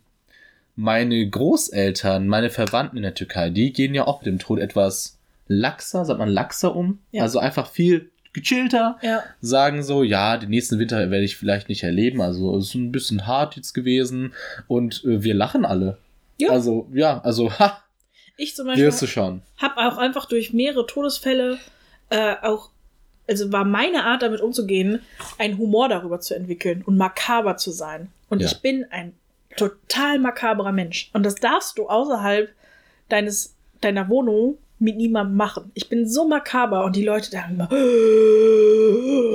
[0.77, 5.19] meine Großeltern, meine Verwandten in der Türkei, die gehen ja auch mit dem Tod etwas
[5.49, 6.99] laxer, sagt man laxer um.
[7.11, 7.23] Ja.
[7.23, 8.99] Also einfach viel gechillter.
[9.03, 12.21] Ja, Sagen so, ja, den nächsten Winter werde ich vielleicht nicht erleben.
[12.21, 14.33] Also es ist ein bisschen hart jetzt gewesen.
[14.69, 15.99] Und äh, wir lachen alle.
[16.39, 16.51] Ja.
[16.51, 17.82] Also, ja, also, ha,
[18.43, 18.85] ich zum Beispiel
[19.59, 21.59] habe auch einfach durch mehrere Todesfälle
[22.11, 22.71] äh, auch,
[23.29, 25.01] also war meine Art damit umzugehen,
[25.39, 28.11] einen Humor darüber zu entwickeln und makaber zu sein.
[28.29, 28.49] Und Ja.
[28.49, 29.15] ich bin ein
[29.57, 31.11] total makaberer Mensch.
[31.13, 32.51] Und das darfst du außerhalb
[33.09, 35.71] deines, deiner Wohnung mit niemandem machen.
[35.75, 37.69] Ich bin so makaber und die Leute sagen immer,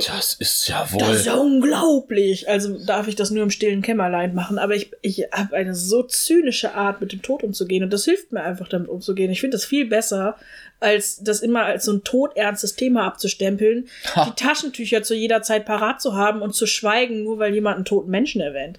[0.06, 0.98] Das ist ja wohl.
[1.00, 2.48] das ist ja unglaublich.
[2.48, 4.58] Also darf ich das nur im stillen Kämmerlein machen.
[4.58, 7.82] Aber ich, ich habe eine so zynische Art, mit dem Tod umzugehen.
[7.82, 9.30] Und das hilft mir einfach, damit umzugehen.
[9.30, 10.36] Ich finde das viel besser,
[10.80, 14.26] als das immer als so ein todernstes Thema abzustempeln, Ha.
[14.26, 17.84] die Taschentücher zu jeder Zeit parat zu haben und zu schweigen, nur weil jemand einen
[17.84, 18.78] toten Menschen erwähnt.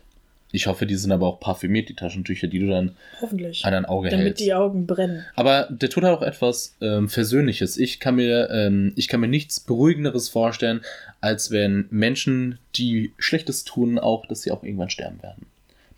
[0.52, 3.64] Ich hoffe, die sind aber auch parfümiert, die Taschentücher, die du dann Hoffentlich.
[3.66, 4.44] an dein Auge Damit hältst.
[4.44, 5.24] die Augen brennen.
[5.36, 7.78] Aber der Tod hat auch etwas ähm, Versöhnliches.
[7.78, 10.82] Ich kann, mir, ähm, ich kann mir nichts Beruhigenderes vorstellen,
[11.22, 15.46] als wenn Menschen, die Schlechtes tun, auch, dass sie auch irgendwann sterben werden.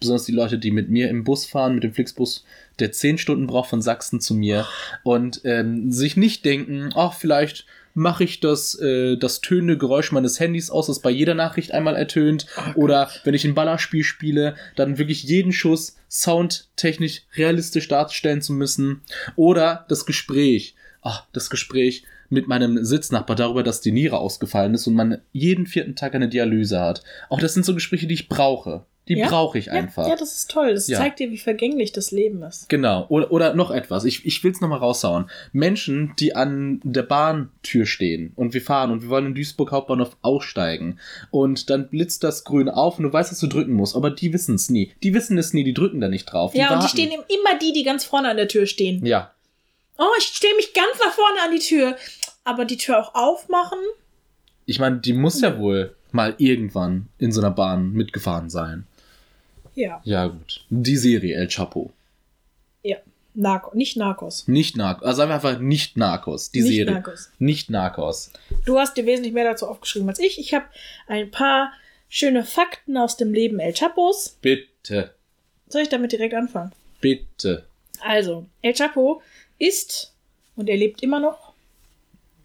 [0.01, 2.43] Besonders die Leute, die mit mir im Bus fahren, mit dem Flixbus,
[2.79, 4.65] der 10 Stunden braucht von Sachsen zu mir
[5.03, 10.39] und ähm, sich nicht denken, ach, vielleicht mache ich das, äh, das tönende Geräusch meines
[10.39, 12.45] Handys aus, das bei jeder Nachricht einmal ertönt.
[12.75, 19.01] Oder wenn ich ein Ballerspiel spiele, dann wirklich jeden Schuss soundtechnisch realistisch darstellen zu müssen.
[19.35, 20.75] Oder das Gespräch.
[21.01, 25.65] Ach, das Gespräch mit meinem Sitznachbar darüber, dass die Niere ausgefallen ist und man jeden
[25.65, 27.03] vierten Tag eine Dialyse hat.
[27.29, 28.85] Auch das sind so Gespräche, die ich brauche.
[29.13, 29.27] Die Ja?
[29.29, 30.03] brauche ich einfach.
[30.03, 30.73] Ja, ja, das ist toll.
[30.73, 30.97] Das Ja.
[30.99, 32.69] zeigt dir, wie vergänglich das Leben ist.
[32.69, 33.05] Genau.
[33.09, 34.05] Oder, oder noch etwas.
[34.05, 35.29] Ich, ich will es nochmal raushauen.
[35.51, 40.15] Menschen, die an der Bahntür stehen und wir fahren und wir wollen in Duisburg Hauptbahnhof
[40.21, 44.11] aussteigen und dann blitzt das Grün auf und du weißt, dass du drücken musst, aber
[44.11, 44.93] die wissen es nie.
[45.03, 46.53] Die wissen es nie, die drücken da nicht drauf.
[46.55, 46.87] ja, und die warten.
[46.89, 49.05] stehen im- immer die, die ganz vorne an der Tür stehen.
[49.05, 49.31] Ja.
[49.97, 51.95] Oh, ich stelle mich ganz nach vorne an die Tür.
[52.43, 53.77] Aber die Tür auch aufmachen?
[54.65, 58.85] Ich meine, die muss ja wohl mal irgendwann in so einer Bahn mitgefahren sein.
[59.75, 60.01] Ja.
[60.03, 60.65] Ja, gut.
[60.69, 61.91] Die Serie El Chapo.
[62.83, 62.97] Ja.
[63.33, 64.47] Narco, nicht Narcos.
[64.47, 65.05] Nicht Narcos.
[65.05, 66.51] Also sagen wir einfach nicht Narcos.
[66.51, 66.93] Die nicht Serie.
[66.93, 67.31] Narcos.
[67.39, 68.31] Nicht Narcos.
[68.65, 70.37] Du hast dir wesentlich mehr dazu aufgeschrieben als ich.
[70.39, 70.65] Ich habe
[71.07, 71.71] ein paar
[72.09, 74.37] schöne Fakten aus dem Leben El Chapos.
[74.41, 75.15] Bitte.
[75.69, 76.71] Soll ich damit direkt anfangen?
[76.99, 77.65] Bitte.
[78.01, 79.21] Also, El Chapo
[79.57, 80.13] ist,
[80.55, 81.53] und er lebt immer noch,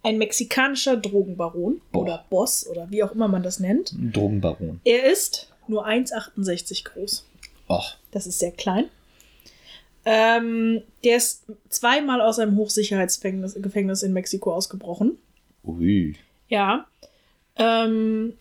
[0.05, 2.03] ein mexikanischer Drogenbaron Boah.
[2.03, 3.93] oder Boss oder wie auch immer man das nennt.
[4.13, 4.81] Drogenbaron.
[4.85, 7.27] Er ist nur 1,68 groß.
[7.69, 7.97] Och.
[8.13, 8.85] Das ist sehr klein.
[10.05, 15.19] Ähm, der ist zweimal aus einem Hochsicherheitsgefängnis Gefängnis in Mexiko ausgebrochen.
[15.65, 16.15] Ui.
[16.49, 16.87] Ja.
[17.57, 18.35] Ähm,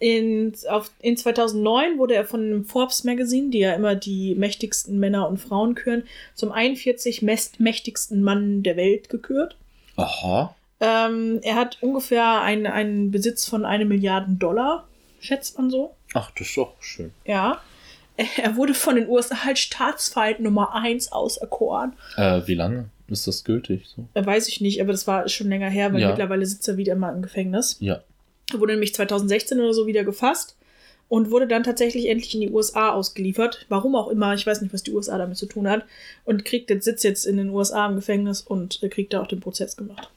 [0.00, 4.98] in, auf, in 2009 wurde er von einem Forbes Magazine, die ja immer die mächtigsten
[4.98, 6.02] Männer und Frauen küren,
[6.34, 9.56] zum 41 mest- mächtigsten Mann der Welt gekürt.
[9.94, 10.56] Aha.
[10.80, 14.88] Ähm, er hat ungefähr einen, einen Besitz von eine Milliarden Dollar,
[15.22, 15.94] schätzt man so.
[16.14, 17.12] Ach, das ist doch schön.
[17.24, 17.60] Ja.
[18.36, 21.94] Er wurde von den USA als Staatsfeind Nummer 1 auserkoren.
[22.16, 23.86] Äh, wie lange ist das gültig?
[23.96, 24.04] So?
[24.14, 26.08] Äh, Weiß ich nicht, aber das war schon länger her, weil Ja.
[26.08, 27.78] mittlerweile sitzt er wieder mal im Gefängnis.
[27.80, 28.02] Ja.
[28.52, 30.56] Er wurde nämlich 2016 oder so wieder gefasst
[31.08, 33.64] und wurde dann tatsächlich endlich in die USA ausgeliefert.
[33.70, 35.84] Warum auch immer, ich weiß nicht, was die USA damit zu tun hat.
[36.24, 39.26] Und kriegt jetzt, sitzt jetzt in den USA im Gefängnis und äh, kriegt da auch
[39.26, 40.10] den Prozess gemacht.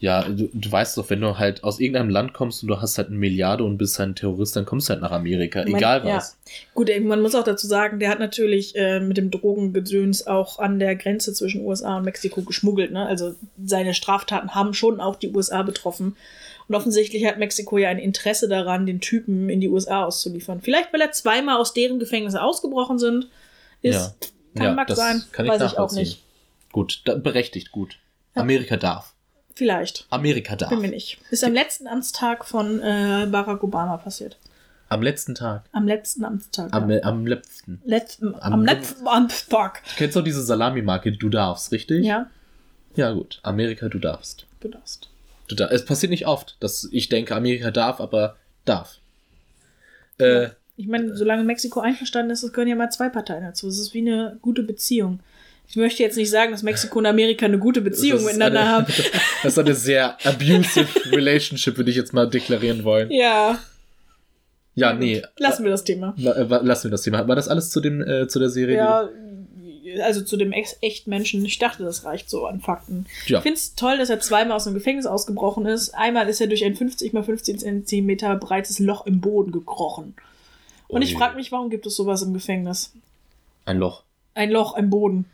[0.00, 2.98] Ja, du, du weißt doch, wenn du halt aus irgendeinem Land kommst und du hast
[2.98, 5.72] halt eine Milliarde und bist halt ein Terrorist, dann kommst du halt nach Amerika, Ich
[5.72, 6.16] mein, egal ja.
[6.16, 6.38] was.
[6.74, 10.60] Gut, ey, man muss auch dazu sagen, der hat natürlich äh, mit dem Drogengedöns auch
[10.60, 12.92] an der Grenze zwischen USA und Mexiko geschmuggelt.
[12.92, 13.06] Ne?
[13.06, 13.34] Also
[13.64, 16.14] seine Straftaten haben schon auch die USA betroffen.
[16.68, 20.60] Und offensichtlich hat Mexiko ja ein Interesse daran, den Typen in die USA auszuliefern.
[20.60, 23.28] Vielleicht, weil er zweimal aus deren Gefängnisse ausgebrochen sind.
[23.82, 24.12] Ist, Ja.
[24.54, 25.24] kann ja, mag das sein.
[25.32, 26.22] kann ich weiß ich auch nicht.
[26.70, 27.98] Gut, da, berechtigt, gut.
[28.36, 28.42] Ja.
[28.42, 29.14] Amerika darf.
[29.58, 30.06] Vielleicht.
[30.10, 30.70] Amerika darf.
[30.70, 31.18] Bin mir nicht.
[31.30, 34.36] Ist am letzten Amtstag von äh, Barack Obama passiert.
[34.88, 35.64] Am letzten Tag.
[35.72, 36.72] Am letzten Amtstag.
[36.72, 37.02] Am, ja.
[37.02, 37.82] am letzten.
[37.84, 39.82] letzten, am, am- letzten Amtstag.
[39.84, 42.04] Du kennst doch diese Salami-Marke, du darfst, richtig?
[42.04, 42.30] Ja,
[42.94, 43.40] Ja, gut.
[43.42, 44.46] Amerika, du darfst.
[44.60, 45.08] du darfst.
[45.48, 48.98] Du dar es passiert nicht oft, dass ich denke, Amerika darf, aber darf.
[50.18, 53.66] Äh, Ich meine, solange Mexiko einverstanden ist, es gehören ja mal zwei Parteien dazu.
[53.66, 55.18] Es ist wie eine gute Beziehung.
[55.68, 58.86] Ich möchte jetzt nicht sagen, dass Mexiko und Amerika eine gute Beziehung miteinander eine, haben.
[59.42, 63.10] Das ist eine sehr abusive Relationship, würde ich jetzt mal deklarieren wollen.
[63.10, 63.58] Ja,
[64.74, 65.22] Ja, nee.
[65.36, 66.14] lassen wir das Thema.
[66.18, 67.28] Äh, Lassen wir das Thema.
[67.28, 68.76] War das alles zu, dem, äh, zu der Serie?
[68.76, 69.08] Ja,
[70.02, 71.44] also zu dem echten Menschen.
[71.44, 73.06] Ich dachte, das reicht so an Fakten.
[73.26, 73.38] Ja.
[73.38, 75.94] Ich finde es toll, dass er zweimal aus dem Gefängnis ausgebrochen ist.
[75.94, 80.14] Einmal ist er durch ein 50 mal 15 Zentimeter breites Loch im Boden gekrochen.
[80.88, 81.18] Und ich Ui.
[81.18, 82.92] frage mich, warum gibt es sowas im Gefängnis?
[83.66, 84.02] Ein Loch.
[84.34, 85.26] Ein Loch im Boden.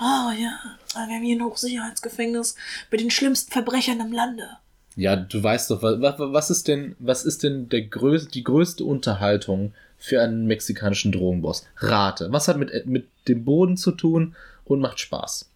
[0.00, 0.58] Oh ja,
[0.94, 2.54] wir haben hier ein Hochsicherheitsgefängnis
[2.90, 4.48] mit den schlimmsten Verbrechern im Lande.
[4.94, 8.44] Ja, du weißt doch, wa- wa- was ist denn, was ist denn der größ die
[8.44, 11.66] größte Unterhaltung für einen mexikanischen Drogenboss?
[11.78, 12.30] Rate.
[12.32, 15.48] Was hat mit, mit dem Boden zu tun und macht Spaß?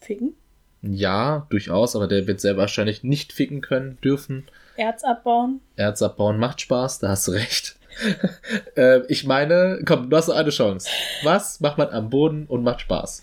[0.00, 0.34] Ficken,
[0.82, 4.46] Ja, durchaus, aber der wird sehr wahrscheinlich nicht ficken können, dürfen.
[4.76, 5.60] Erz abbauen.
[5.76, 7.76] Erz abbauen macht Spaß, da hast du recht.
[8.76, 10.88] äh, ich meine, komm, du hast noch eine Chance.
[11.22, 13.22] Was macht man am Boden und macht Spaß?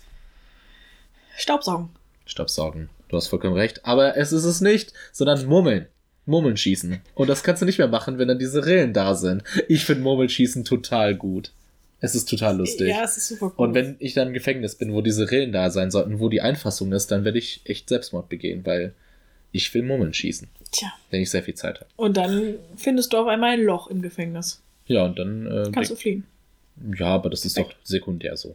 [1.36, 1.90] Staubsaugen.
[2.24, 2.88] Staubsaugen.
[3.08, 3.84] Du hast vollkommen recht.
[3.84, 5.86] Aber es ist es nicht, sondern Murmeln.
[6.24, 7.00] Murmeln schießen.
[7.14, 9.44] Und das kannst du nicht mehr machen, wenn dann diese Rillen da sind.
[9.68, 11.52] Ich finde Murmelschießen total gut.
[12.00, 12.88] Es ist total lustig.
[12.88, 13.66] Ja, es ist super cool.
[13.68, 16.40] Und wenn ich dann im Gefängnis bin, wo diese Rillen da sein sollten, wo die
[16.40, 18.92] Einfassung ist, dann werde ich echt Selbstmord begehen, weil
[19.52, 20.92] ich will Murmeln schießen, Tja.
[21.10, 21.88] wenn ich sehr viel Zeit habe.
[21.96, 24.62] Und dann findest du auf einmal ein Loch im Gefängnis.
[24.86, 25.46] Ja, und dann.
[25.46, 26.24] Äh, Kannst du fliehen.
[26.98, 28.54] ja, aber das ist doch sekundär so.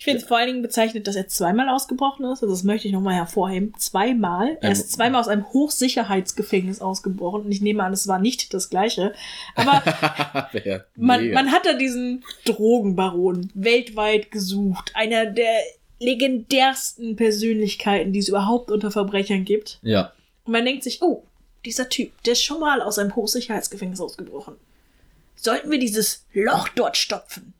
[0.00, 2.42] Ich finde es vor allen Dingen bezeichnet, dass er zweimal ausgebrochen ist.
[2.42, 3.74] Also das möchte ich nochmal hervorheben.
[3.78, 4.56] Zweimal.
[4.60, 7.42] Er ist Ähm, zweimal aus einem Hochsicherheitsgefängnis ausgebrochen.
[7.46, 9.12] Und ich nehme an, es war nicht das gleiche.
[9.56, 9.82] Aber
[10.52, 14.92] Wer- man, man hat da diesen Drogenbaron weltweit gesucht.
[14.94, 15.50] Einer der
[15.98, 19.78] legendärsten Persönlichkeiten, die es überhaupt unter Verbrechern gibt.
[19.82, 20.12] ja,
[20.44, 21.24] Und man denkt sich, oh,
[21.64, 24.54] dieser Typ, der ist schon mal aus einem Hochsicherheitsgefängnis ausgebrochen.
[25.40, 27.54] Sollten wir dieses Loch dort stopfen?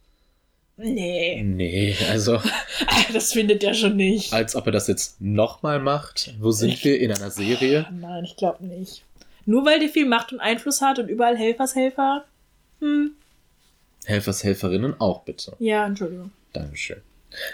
[0.77, 2.41] Nee, nee, also
[3.13, 4.33] das findet er schon nicht.
[4.33, 6.35] als ob er das jetzt nochmal macht.
[6.39, 7.87] Wo sind wir in einer Serie?
[7.91, 9.05] Nein, ich glaube nicht.
[9.45, 12.25] Nur weil der viel Macht und Einfluss hat und überall Helfershelfer.
[12.81, 13.13] Hm,
[14.05, 15.57] Helfershelferinnen auch bitte.
[15.59, 16.31] ja, Entschuldigung.
[16.53, 17.01] Dankeschön.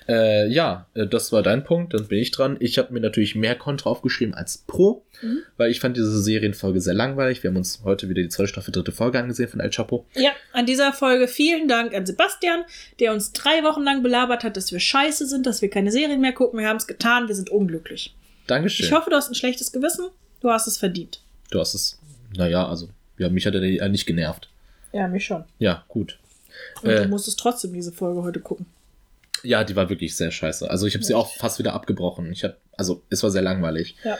[0.08, 2.56] Äh, ja, äh, das war dein Punkt, dann bin ich dran.
[2.60, 5.38] Ich habe mir natürlich mehr Kontra aufgeschrieben als Pro, Mhm.
[5.56, 7.42] weil ich fand diese Serienfolge sehr langweilig.
[7.42, 10.06] Wir haben uns heute wieder die zweite Staffel, dritte Folge angesehen von El Chapo.
[10.14, 12.64] Ja, an dieser Folge vielen Dank an Sebastian,
[13.00, 16.20] der uns drei Wochen lang belabert hat, dass wir scheiße sind, dass wir keine Serien
[16.20, 16.58] mehr gucken.
[16.60, 18.14] Wir haben es getan, wir sind unglücklich.
[18.46, 18.86] Dankeschön.
[18.86, 20.06] Ich hoffe, du hast ein schlechtes Gewissen.
[20.40, 21.20] Du hast es verdient.
[21.50, 21.98] du hast es,
[22.36, 24.48] naja, also, ja, mich hat er äh, nicht genervt.
[24.92, 25.44] Ja, mich schon.
[25.58, 26.18] Ja, gut.
[26.82, 27.02] Und Äh.
[27.02, 28.66] du musstest trotzdem diese Folge heute gucken.
[29.44, 30.70] Ja, die war wirklich sehr scheiße.
[30.70, 32.32] Also ich habe sie auch fast wieder abgebrochen.
[32.32, 33.96] Ich habe, also es war sehr langweilig.
[34.04, 34.18] Ja.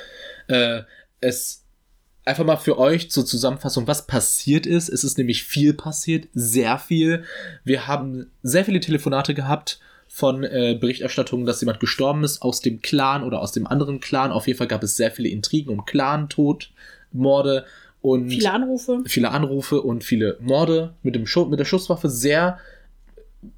[0.48, 0.82] Äh,
[1.20, 1.64] es
[2.24, 4.88] einfach mal für euch zur Zusammenfassung, was passiert ist.
[4.88, 7.24] Es ist nämlich viel passiert, sehr viel.
[7.64, 12.80] Wir haben sehr viele Telefonate gehabt von äh, Berichterstattungen, dass jemand gestorben ist aus dem
[12.80, 14.32] Clan oder aus dem anderen Clan.
[14.32, 16.70] Auf jeden Fall gab es sehr viele Intrigen um Clan-Tod,
[17.12, 17.64] Morde
[18.00, 19.02] und Viele Anrufe.
[19.06, 22.58] viele Anrufe und viele Morde mit, dem Schu mit der Schusswaffe sehr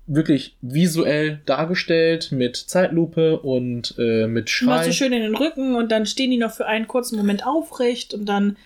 [0.06, 4.84] wirklich visuell dargestellt mit Zeitlupe und äh, mit Schrei.
[4.84, 8.14] so schön in den Rücken und dann stehen die noch für einen kurzen Moment aufrecht
[8.14, 8.56] und dann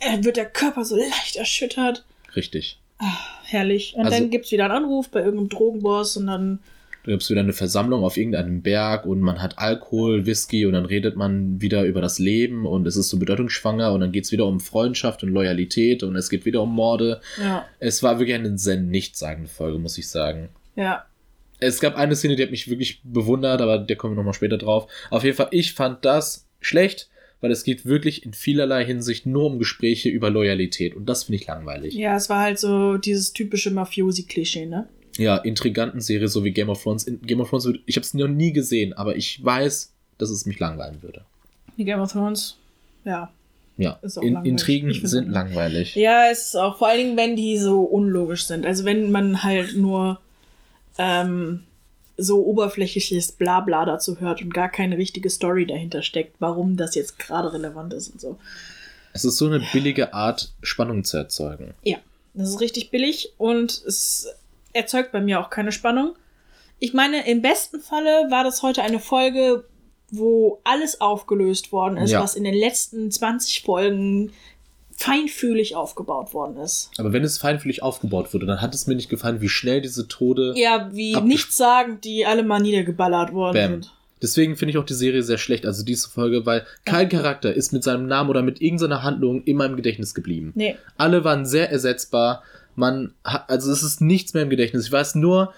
[0.00, 2.04] äh, wird der Körper so leicht erschüttert.
[2.36, 2.78] Richtig.
[3.44, 3.94] Herrlich.
[3.96, 6.58] Und Also- dann gibt es wieder einen Anruf bei irgendeinem Drogenboss und dann
[7.02, 10.84] Du hast wieder eine Versammlung auf irgendeinem Berg und man hat Alkohol, Whisky und dann
[10.84, 14.32] redet man wieder über das Leben und es ist so bedeutungsschwanger und dann geht es
[14.32, 17.22] wieder um Freundschaft und Loyalität und es geht wieder um Morde.
[17.42, 20.50] ja, Es war wirklich eine sehr nichtssagende Folge, muss ich sagen.
[20.76, 21.04] Ja.
[21.62, 24.56] Es gab eine Szene, die hat mich wirklich bewundert, aber der kommen wir nochmal später
[24.56, 24.90] drauf.
[25.10, 29.44] Auf jeden Fall, ich fand das schlecht, weil es geht wirklich in vielerlei Hinsicht nur
[29.44, 31.94] um Gespräche über Loyalität und das finde ich langweilig.
[31.94, 34.88] Ja, es war halt so dieses typische Mafiosi-Klischee, ne?
[35.18, 37.04] Ja, Intriganten-Serie, so wie Game of Thrones.
[37.04, 40.46] In Game of Thrones, ich habe es noch nie gesehen, aber ich weiß, dass es
[40.46, 41.24] mich langweilen würde.
[41.76, 42.56] Die Game of Thrones,
[43.04, 43.30] ja.
[43.76, 44.36] Ja, in.
[44.44, 45.94] Intrigen sind langweilig.
[45.94, 48.66] Ja, es ist auch vor allen Dingen, wenn die so unlogisch sind.
[48.66, 50.20] Also wenn man halt nur
[51.02, 51.64] ähm,
[52.18, 57.18] so oberflächliches Blabla dazu hört und gar keine richtige Story dahinter steckt, warum das jetzt
[57.18, 58.38] gerade relevant ist und so.
[59.14, 61.72] Es ist so eine billige Art, Spannung zu erzeugen.
[61.82, 61.96] Ja,
[62.34, 64.28] das ist richtig billig und es
[64.74, 66.14] erzeugt bei mir auch keine Spannung.
[66.78, 69.64] Ich meine, im besten Falle war das heute eine Folge,
[70.10, 72.22] wo alles aufgelöst worden ist, Ja.
[72.22, 74.32] was in den letzten 20 Folgen
[75.00, 76.90] feinfühlig aufgebaut worden ist.
[76.98, 80.08] Aber wenn es feinfühlig aufgebaut wurde, dann hat es mir nicht gefallen, wie schnell diese
[80.08, 80.52] Tode.
[80.56, 83.70] Ja, wie Abges- nichtssagend die alle mal niedergeballert worden Bam.
[83.82, 83.92] sind.
[84.22, 87.72] Deswegen finde ich auch die Serie sehr schlecht, also diese Folge, weil kein Charakter ist
[87.72, 90.52] mit seinem Namen oder mit irgendeiner Handlung immer im Gedächtnis geblieben.
[90.54, 92.42] Nee, Alle waren sehr ersetzbar.
[92.76, 94.84] Man hat, also es ist nichts mehr im Gedächtnis.
[94.84, 95.54] Ich weiß nur,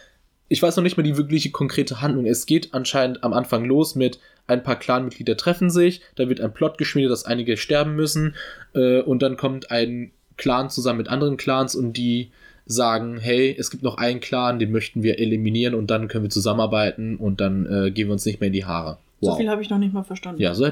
[0.48, 2.26] ich weiß noch nicht mal die wirkliche konkrete Handlung.
[2.26, 6.52] Es geht anscheinend am Anfang los mit ein paar Clanmitglieder treffen sich, da wird ein
[6.52, 8.34] Plot geschmiedet, dass einige sterben müssen
[8.74, 12.30] äh, und dann kommt ein Clan zusammen mit anderen Clans und die
[12.64, 16.30] sagen, hey, es gibt noch einen Clan, den möchten wir eliminieren und dann können wir
[16.30, 18.98] zusammenarbeiten und dann äh, gehen wir uns nicht mehr in die Haare.
[19.20, 20.40] so viel habe ich noch nicht mal verstanden.
[20.40, 20.68] Ja, so,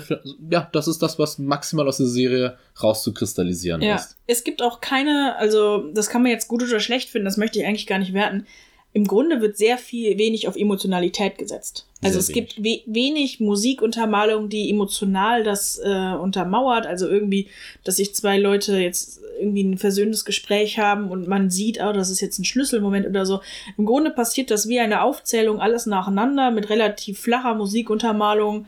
[0.50, 4.16] ja, das ist das, was maximal aus der Serie rauszukristallisieren Ja, ist.
[4.26, 7.58] es gibt auch keine, also das kann man jetzt gut oder schlecht finden, das möchte
[7.58, 8.46] ich eigentlich gar nicht werten.
[8.92, 11.86] Im Grunde wird sehr viel wenig auf Emotionalität gesetzt.
[12.02, 16.86] Also Sehr es gibt we wenig Musikuntermalung, die emotional das äh, untermauert.
[16.86, 17.48] Also irgendwie,
[17.84, 22.10] dass sich zwei Leute jetzt irgendwie ein versöhnendes Gespräch haben und man sieht, oh, das
[22.10, 23.40] ist jetzt ein Schlüsselmoment oder so.
[23.78, 28.66] Im Grunde passiert das wie eine Aufzählung, alles nacheinander mit relativ flacher Musikuntermalung.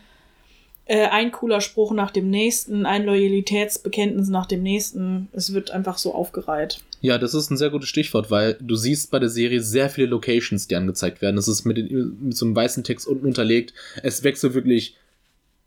[0.85, 5.29] Äh, ein cooler Spruch nach dem nächsten, ein Loyalitätsbekenntnis nach dem nächsten.
[5.33, 6.81] Es wird einfach so aufgereiht.
[7.01, 10.09] Ja, das ist ein sehr gutes Stichwort, weil du siehst bei der Serie sehr viele
[10.09, 11.37] Locations, die angezeigt werden.
[11.37, 13.75] Das ist mit, den, mit so einem weißen Text unten unterlegt.
[14.03, 14.97] Es wechselt wirklich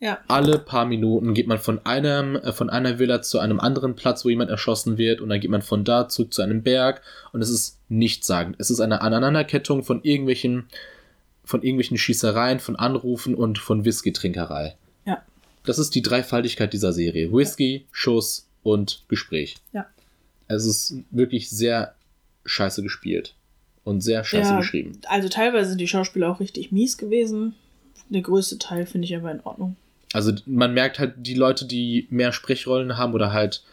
[0.02, 0.20] Ja.
[0.28, 4.26] alle paar Minuten geht man von einem äh, von einer Villa zu einem anderen Platz,
[4.26, 7.02] wo jemand erschossen wird, und dann geht man von da zurück zu einem Berg
[7.32, 8.58] und es ist nichtssagend.
[8.60, 10.68] Es ist eine Aneinanderkettung von irgendwelchen
[11.46, 14.76] von irgendwelchen Schießereien, von Anrufen und von Whisky-Trinkerei.
[15.06, 15.24] Ja.
[15.66, 19.56] Das ist die Dreifaltigkeit dieser Serie: Whisky, Schuss und Gespräch.
[19.74, 19.86] Ja.
[20.48, 21.96] Es ist wirklich sehr
[22.46, 23.36] scheiße gespielt
[23.84, 24.58] und sehr scheiße Ja.
[24.58, 25.00] geschrieben.
[25.08, 27.56] Also teilweise sind die Schauspieler auch richtig mies gewesen.
[28.10, 29.76] Der größte Teil finde ich aber in Ordnung.
[30.14, 33.64] Also man merkt halt, die Leute, die mehr Sprechrollen haben oder halt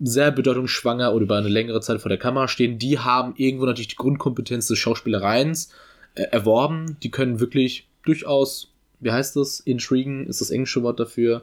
[0.00, 3.88] sehr bedeutungsschwanger oder über eine längere Zeit vor der Kamera stehen, die haben irgendwo natürlich
[3.88, 5.70] die Grundkompetenz des Schauspielereins
[6.14, 6.96] äh, erworben.
[7.02, 8.71] Die können wirklich durchaus,
[9.02, 9.60] wie heißt das?
[9.60, 11.42] Intrigen ist das englische Wort dafür.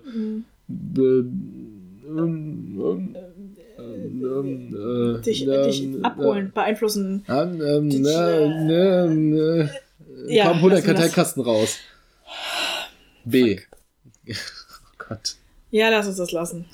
[0.68, 1.26] Be-
[2.08, 3.16] ähm, ähm,
[3.78, 7.24] ähm, äh, Dich, dich abholen, beeinflussen.
[7.30, 9.70] Ähm, ähm, Dich, ne, ne, ne.
[10.28, 10.84] Ja, Komm, hol deinen.
[10.84, 11.78] Karteikasten raus.
[13.26, 13.60] B.
[14.32, 15.36] Oh Gott.
[15.72, 16.66] Ja, lass uns das lassen.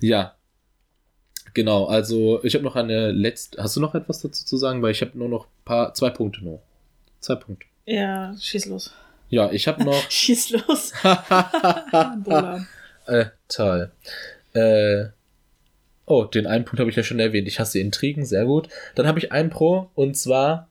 [0.00, 0.34] Ja.
[1.54, 3.62] Genau, also ich habe noch eine letzte.
[3.62, 4.82] Hast du noch etwas dazu zu sagen?
[4.82, 6.60] Weil ich habe nur noch paar, zwei Punkte noch.
[7.20, 7.66] Zwei Punkte.
[7.86, 8.92] Ja, schieß los.
[9.30, 9.94] Ja, ich habe noch.
[10.10, 10.92] Schieß los.
[13.06, 13.90] Äh, toll.
[14.52, 15.06] Äh,
[16.04, 17.48] oh, den einen Punkt habe ich ja schon erwähnt.
[17.48, 18.68] Ich hasse Intrigen, sehr gut.
[18.96, 20.68] Dann habe ich einen Pro und zwar.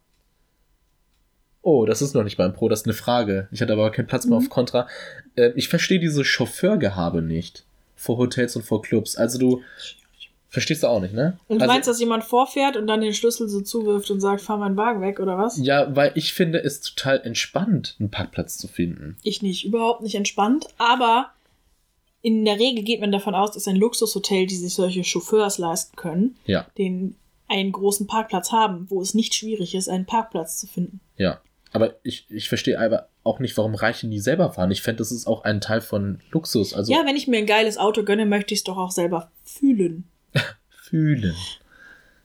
[1.64, 3.48] Oh, das ist noch nicht mein Pro, das ist eine Frage.
[3.52, 4.46] Ich hatte aber keinen Platz mehr Mhm.
[4.46, 4.88] auf Kontra.
[5.36, 7.66] Äh, ich verstehe diese Chauffeurgehabe nicht.
[7.96, 9.16] Vor Hotels und vor Clubs.
[9.18, 9.62] Also du.
[10.50, 11.38] Verstehst du auch nicht, ne?
[11.48, 14.42] Und du also, meinst, dass jemand vorfährt und dann den Schlüssel so zuwirft und sagt,
[14.42, 15.58] fahr meinen Wagen weg, oder was?
[15.58, 19.18] Ja, weil ich finde es total entspannt, einen Parkplatz zu finden.
[19.24, 20.68] Ich nicht, überhaupt nicht entspannt.
[20.78, 21.32] Aber
[22.22, 25.96] in der Regel geht man davon aus, dass ein Luxushotel, die sich solche Chauffeurs leisten
[25.98, 26.66] können, Ja.
[26.78, 27.16] den
[27.50, 31.00] einen großen Parkplatz haben, wo es nicht schwierig ist, einen Parkplatz zu finden.
[31.18, 31.42] Ja.
[31.74, 34.72] Aber ich, ich verstehe aber auch nicht, warum Reiche nie selber fahren.
[34.72, 36.74] Ich fände, das ist auch ein Teil von Luxus.
[36.74, 39.30] Also ja, wenn ich mir ein geiles Auto gönne, möchte ich es doch auch selber
[39.44, 40.06] fühlen.
[40.70, 41.36] fühlen.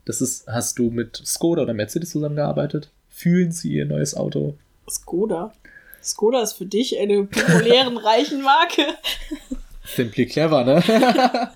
[0.05, 2.91] Das ist, hast du mit Skoda oder Mercedes zusammengearbeitet?
[3.09, 4.57] Fühlen sie ihr neues Auto?
[4.91, 5.53] Skoda.
[6.03, 8.83] Skoda ist für dich eine populären, reichen Marke.
[9.85, 10.83] Simply clever, ne?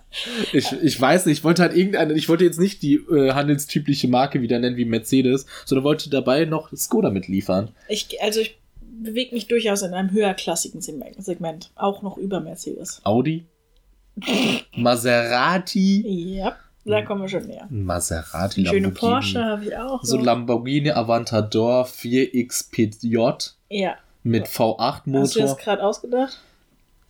[0.52, 4.08] ich, ich weiß nicht, ich wollte halt irgendeine, ich wollte jetzt nicht die äh, handelstypische
[4.08, 7.70] Marke wieder nennen wie Mercedes, sondern wollte dabei noch Skoda mitliefern.
[7.88, 11.70] Ich, also ich bewege mich durchaus in einem höherklassigen Segment, Segment.
[11.74, 13.00] Auch noch über Mercedes.
[13.04, 13.46] Audi?
[14.76, 16.36] Maserati?
[16.38, 17.66] Ja, da kommen wir schon näher.
[17.70, 19.12] Maserati, Eine schöne Lamborghini.
[19.12, 20.02] Porsche habe ich auch.
[20.02, 20.24] So noch.
[20.24, 23.96] Lamborghini Aventador 4XPJ ja.
[24.22, 25.42] mit Hast du V8-Motor.
[25.42, 26.38] das gerade ausgedacht?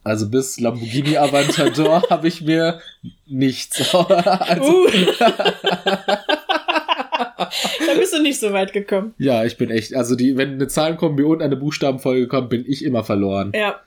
[0.04, 2.80] Also bis Lamborghini Aventador habe ich mir
[3.26, 3.94] nichts.
[3.94, 4.86] also, Uh.
[7.86, 9.14] da bist du nicht so weit gekommen.
[9.18, 9.94] ja, ich bin echt.
[9.94, 13.52] Also die, wenn eine Zahlenkombi und eine Buchstabenfolge kommt, bin ich immer verloren.
[13.54, 13.80] Ja.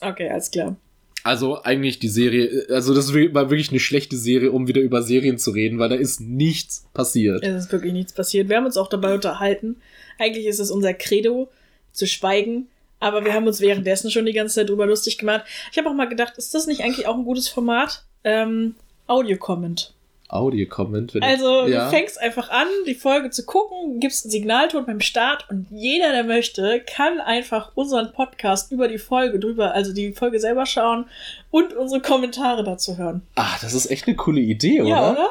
[0.00, 0.76] Okay, alles klar.
[1.24, 5.38] Also eigentlich die Serie, also das war wirklich eine schlechte Serie, um wieder über Serien
[5.38, 7.42] zu reden, weil da ist nichts passiert.
[7.42, 8.50] Es ist wirklich nichts passiert.
[8.50, 9.76] Wir haben uns auch dabei unterhalten.
[10.18, 11.48] Eigentlich ist es unser Credo,
[11.92, 12.68] zu schweigen.
[13.00, 15.44] Aber wir haben uns währenddessen schon die ganze Zeit drüber lustig gemacht.
[15.72, 18.04] Ich habe auch mal gedacht, ist das nicht eigentlich auch ein gutes Format?
[18.22, 18.74] Ähm,
[19.06, 19.93] Audio-Comment.
[20.34, 21.16] Audio-Comment.
[21.22, 21.84] Also ja.
[21.84, 26.12] du fängst einfach an, die Folge zu gucken, gibst einen Signalton beim Start und jeder,
[26.12, 31.06] der möchte, kann einfach unseren Podcast über die Folge drüber, also die Folge selber schauen
[31.50, 33.22] und unsere Kommentare dazu hören.
[33.36, 34.90] Ah, das ist echt eine coole Idee, oder?
[34.90, 35.30] Ja, oder?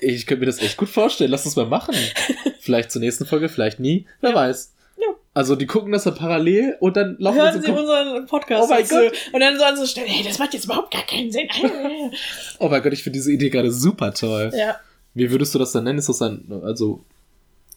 [0.00, 1.30] Ich könnte mir das echt gut vorstellen.
[1.30, 1.94] Lass uns mal machen.
[2.60, 4.06] vielleicht zur nächsten Folge, vielleicht nie.
[4.20, 4.36] Wer Ja.
[4.36, 4.73] weiß.
[5.06, 5.14] Ja.
[5.34, 8.72] Also die gucken das ja parallel und dann laufen Hören Sie so unseren Podcast Oh
[8.72, 8.86] mein.
[8.86, 9.12] Gott.
[9.32, 11.48] Und dann sollen sie stellen, hey, das macht jetzt überhaupt gar keinen Sinn.
[12.60, 14.50] Oh mein Gott, ich finde diese Idee gerade super toll.
[14.54, 14.76] ja.
[15.16, 15.98] Wie würdest du das dann nennen?
[16.00, 17.04] Ist das ein, also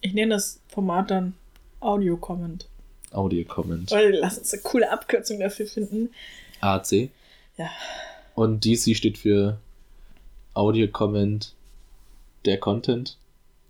[0.00, 1.34] Ich nenne das Format dann
[1.80, 2.66] Audio-Comment.
[3.12, 3.90] Audio-Comment?
[3.92, 6.10] Weil lass uns eine coole Abkürzung dafür finden.
[6.60, 7.10] AC.
[7.56, 7.70] Ja.
[8.34, 9.58] Und DC steht für
[10.54, 11.54] Audio-Comment,
[12.44, 13.16] der Content.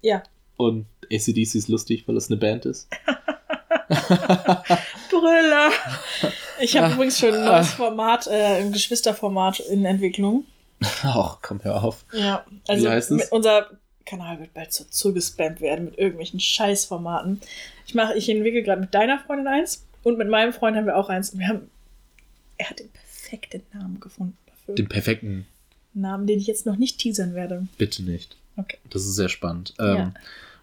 [0.03, 0.23] Ja.
[0.57, 2.88] Und ACDC ist lustig, weil es eine Band ist.
[5.11, 5.70] Brüller.
[6.61, 6.94] Ich habe Ah.
[6.94, 10.44] übrigens schon ein neues Format, äh, ein Geschwisterformat in Entwicklung.
[11.03, 12.05] Ach, komm, hör auf.
[12.12, 13.16] Ja, also Wie heißt es?
[13.16, 13.70] mit- unser
[14.07, 17.40] Kanal wird bald so zugespammt werden mit irgendwelchen Scheißformaten.
[17.87, 20.96] Ich mache, ich entwickle gerade mit deiner Freundin eins und mit meinem Freund haben wir
[20.96, 21.31] auch eins.
[21.31, 21.70] Und wir haben,
[22.59, 24.75] er hat den perfekten Namen gefunden dafür.
[24.77, 25.46] Den perfekten,
[25.94, 27.67] Namen, den ich jetzt noch nicht teasern werde.
[27.77, 28.37] bitte nicht.
[28.56, 28.79] Okay.
[28.90, 29.75] Das ist sehr spannend.
[29.79, 30.12] Ja.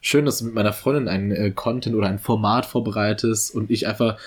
[0.07, 3.87] Schön, dass du mit meiner Freundin ein äh, Content oder ein Format vorbereitest und ich
[3.87, 4.19] einfach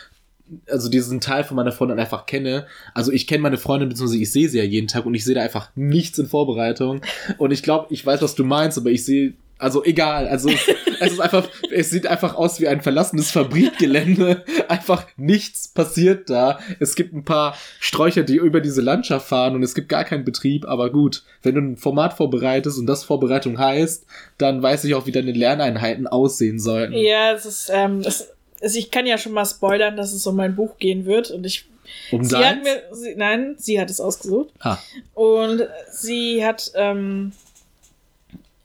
[0.68, 2.66] also diesen Teil von meiner Freundin einfach kenne.
[2.95, 5.37] Also ich kenne meine Freundin, beziehungsweise ich sehe sie ja jeden Tag und ich sehe
[5.37, 7.03] da einfach nichts in Vorbereitung.
[7.37, 10.61] Und ich glaube, ich weiß, was du meinst, aber ich sehe, also egal, also es,
[11.01, 14.45] es ist einfach, es sieht einfach aus wie ein verlassenes Fabrikgelände.
[14.69, 16.59] Einfach nichts passiert da.
[16.81, 20.25] Es gibt ein paar Sträucher, die über diese Landschaft fahren und es gibt gar keinen
[20.25, 24.07] Betrieb, aber gut, wenn du ein Format vorbereitest und das Vorbereitung heißt,
[24.39, 26.95] dann weiß ich auch, wie deine Lerneinheiten aussehen sollten.
[26.95, 28.29] Ja, es ist, ähm, es,
[28.63, 31.45] also ich kann ja schon mal spoilern, dass es um mein Buch gehen wird und
[31.47, 31.67] ich
[32.11, 32.47] Um sie deins?
[32.47, 34.79] hat mir, sie, nein, sie hat es ausgesucht Ah,
[35.15, 37.33] und sie hat ähm,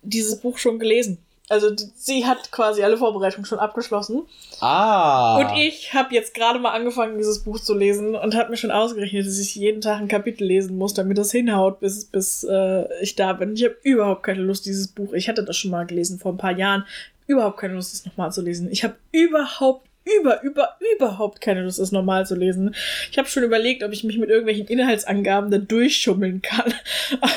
[0.03, 1.17] dieses Buch schon gelesen.
[1.49, 4.23] Also sie hat quasi alle Vorbereitungen schon abgeschlossen
[4.61, 5.37] ah.
[5.37, 8.71] und ich habe jetzt gerade mal angefangen, dieses Buch zu lesen und habe mir schon
[8.71, 12.85] ausgerechnet, dass ich jeden Tag ein Kapitel lesen muss, damit das hinhaut, bis, bis äh,
[13.01, 13.55] ich da bin.
[13.55, 15.11] Ich habe überhaupt keine Lust, dieses Buch.
[15.11, 16.85] Ich hatte das schon mal gelesen vor ein paar Jahren.
[17.27, 18.71] Überhaupt keine Lust, es nochmal zu lesen.
[18.71, 19.85] Ich habe überhaupt,
[20.19, 22.75] über, über, überhaupt keine Lust, es nochmal zu lesen.
[23.11, 26.73] Ich habe schon überlegt, ob ich mich mit irgendwelchen Inhaltsangaben da durchschummeln kann.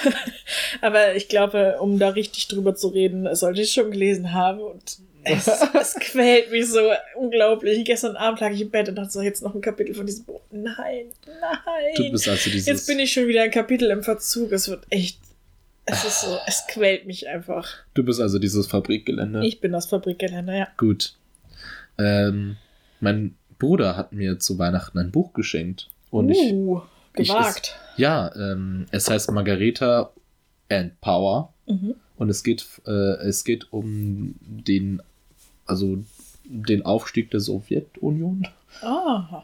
[0.80, 4.60] Aber ich glaube, um da richtig drüber zu reden, sollte ich es schon gelesen haben
[4.60, 5.46] und es,
[5.80, 6.80] es quält mich so
[7.16, 7.84] unglaublich.
[7.84, 10.24] Gestern Abend lag ich im Bett und dachte so, jetzt noch ein Kapitel von diesem
[10.24, 10.40] Buch.
[10.50, 11.94] Nein, nein.
[11.96, 12.66] Du bist also dieses.
[12.66, 14.52] Jetzt bin ich schon wieder ein Kapitel im Verzug.
[14.52, 15.18] Es wird echt.
[15.84, 17.68] Es ist so, es quält mich einfach.
[17.94, 19.46] Du bist also dieses Fabrikgelände.
[19.46, 20.68] Ich bin das Fabrikgelände, ja.
[20.76, 21.14] Gut.
[21.98, 22.56] Ähm,
[23.00, 25.88] mein Bruder hat mir zu Weihnachten ein Buch geschenkt.
[26.10, 26.80] Und ich, uh,
[27.16, 27.76] ich gewagt.
[27.96, 30.10] ja, ähm, es heißt Margareta
[30.68, 31.52] and Power.
[31.66, 31.94] mhm.
[32.18, 35.02] Und es geht, äh, es geht um den,
[35.66, 35.98] also
[36.44, 38.48] den Aufstieg der Sowjetunion.
[38.80, 39.42] Ah.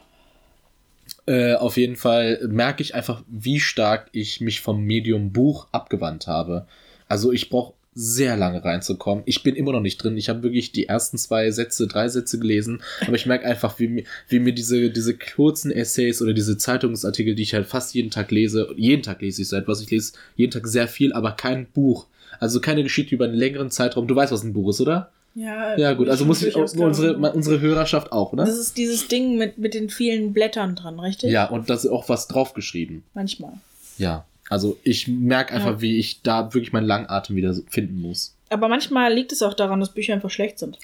[1.27, 6.27] Äh, auf jeden Fall merke ich einfach, wie stark ich mich vom Medium Buch abgewandt
[6.27, 6.65] habe.
[7.07, 9.23] Also ich brauche sehr lange reinzukommen.
[9.27, 10.17] Ich bin immer noch nicht drin.
[10.17, 13.87] Ich habe wirklich die ersten zwei Sätze, drei Sätze gelesen, aber ich merke einfach, wie,
[13.87, 18.09] mir- wie mir diese, diese kurzen Essays oder diese Zeitungsartikel, die ich halt fast jeden
[18.11, 21.33] Tag lese, jeden Tag lese ich so etwas, ich lese jeden Tag sehr viel, aber
[21.33, 22.07] kein Buch.
[22.39, 24.07] Also keine Geschichte über einen längeren Zeitraum.
[24.07, 25.11] Du weißt, was ein Buch ist, oder?
[25.35, 28.45] Ja, Ja, gut, also muss ich durchaus unsere, unsere Hörerschaft auch, oder?
[28.45, 31.31] Das ist dieses Ding mit, mit den vielen Blättern dran, richtig?
[31.31, 33.03] Ja, und da ist auch was draufgeschrieben.
[33.13, 33.53] Manchmal.
[33.97, 35.81] Ja, also ich merke einfach, Ja.
[35.81, 38.35] wie ich da wirklich meinen Langatem wieder finden muss.
[38.49, 40.77] Aber manchmal liegt es auch daran, dass Bücher einfach schlecht sind.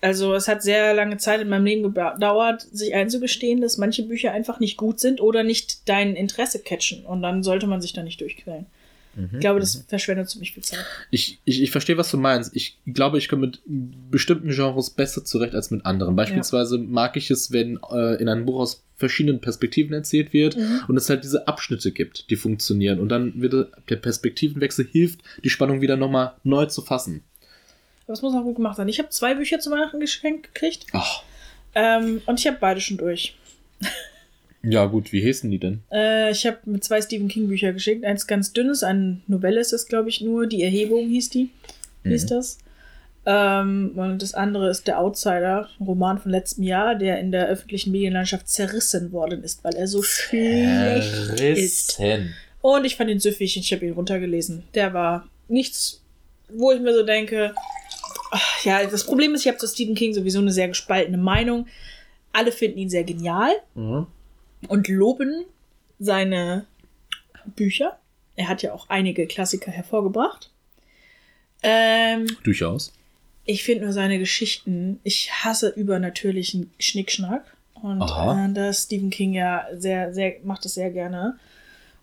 [0.00, 4.32] Also es hat sehr lange Zeit in meinem Leben gedauert, sich einzugestehen, dass manche Bücher
[4.32, 7.06] einfach nicht gut sind oder nicht dein Interesse catchen.
[7.06, 8.66] Und dann sollte man sich da nicht durchquälen.
[9.32, 10.84] Ich glaube, das verschwendet ziemlich viel Zeit.
[11.10, 12.54] Ich, ich, ich verstehe, was du meinst.
[12.56, 13.60] Ich glaube, ich komme mit
[14.10, 16.16] bestimmten Genres besser zurecht als mit anderen.
[16.16, 20.80] Beispielsweise mag ich es, wenn äh, in einem Buch aus verschiedenen Perspektiven erzählt wird Mhm.
[20.88, 23.00] und es halt diese Abschnitte gibt, die funktionieren.
[23.00, 27.22] Und dann wird der Perspektivenwechsel hilft, die Spannung wieder nochmal neu zu fassen.
[28.06, 28.88] Aber es muss auch gut gemacht sein.
[28.88, 30.86] Ich habe zwei Bücher zu Weihnachten geschenkt gekriegt.
[30.92, 31.22] Ach,
[31.74, 33.36] Ähm, und ich habe beide schon durch.
[34.66, 35.82] Ja gut, wie hießen die denn?
[35.92, 38.04] Äh, ich habe mit zwei Stephen King Bücher geschickt.
[38.04, 40.46] Eins ganz dünnes, eine Novelle ist es, glaube ich, nur.
[40.46, 41.50] Die Erhebung hieß die.
[42.04, 42.28] Hieß Mhm.
[42.28, 42.58] das.
[43.26, 47.46] Ähm, und das andere ist Der Outsider, ein Roman von letztem Jahr, der in der
[47.48, 51.98] öffentlichen Medienlandschaft zerrissen worden ist, weil er so schlecht ist.
[52.60, 54.64] Und ich fand ihn süffig und ich habe ihn runtergelesen.
[54.74, 56.02] Der war nichts,
[56.50, 57.54] wo ich mir so denke,
[58.30, 61.66] ach, ja, das Problem ist, ich habe zu Stephen King sowieso eine sehr gespaltene Meinung.
[62.32, 64.06] Alle finden ihn sehr genial Mhm.
[64.68, 65.44] Und loben
[65.98, 66.66] seine
[67.56, 67.98] Bücher.
[68.36, 70.50] Er hat ja auch einige Klassiker hervorgebracht.
[71.62, 72.92] Ähm, Durchaus.
[73.44, 77.54] ich finde nur seine Geschichten, ich hasse übernatürlichen Schnickschnack.
[77.74, 81.38] Und äh, da ist Stephen King ja sehr, sehr, macht das sehr gerne.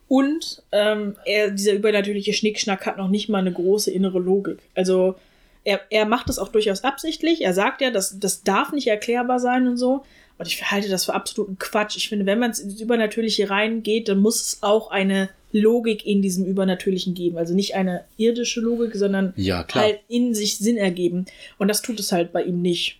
[0.07, 4.59] Und ähm, er, dieser übernatürliche Schnickschnack hat noch nicht mal eine große innere Logik.
[4.75, 5.15] Also
[5.63, 7.41] er, er macht das auch durchaus absichtlich.
[7.41, 10.03] Er sagt ja, das, das darf nicht erklärbar sein und so.
[10.37, 11.97] Und ich halte das für absoluten Quatsch.
[11.97, 16.45] Ich finde, wenn man ins Übernatürliche reingeht, dann muss es auch eine Logik in diesem
[16.45, 17.37] Übernatürlichen geben.
[17.37, 21.25] Also nicht eine irdische Logik, sondern Ja, halt in sich Sinn ergeben.
[21.57, 22.97] Und das tut es halt bei ihm nicht.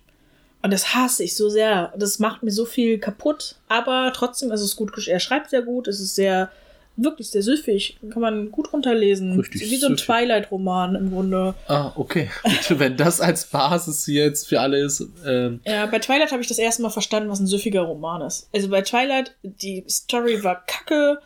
[0.62, 1.94] Und das hasse ich so sehr.
[1.98, 3.56] Das macht mir so viel kaputt.
[3.68, 4.92] Aber trotzdem ist es gut.
[5.08, 5.88] Er schreibt sehr gut.
[5.88, 6.52] Es ist sehr,
[6.98, 7.98] wirklich sehr süffig.
[8.12, 9.40] Kann man gut runterlesen.
[9.40, 9.98] Richtig Wie so ein.
[9.98, 11.54] Twilight-Roman im Grunde.
[11.68, 12.30] Ah, okay.
[12.70, 16.48] Wenn das als Basis hier jetzt für alle ist, ähm, Ja, bei Twilight habe ich
[16.48, 18.50] das erste Mal verstanden, was ein süffiger Roman ist.
[18.54, 21.20] Also bei Twilight, die Story war kacke,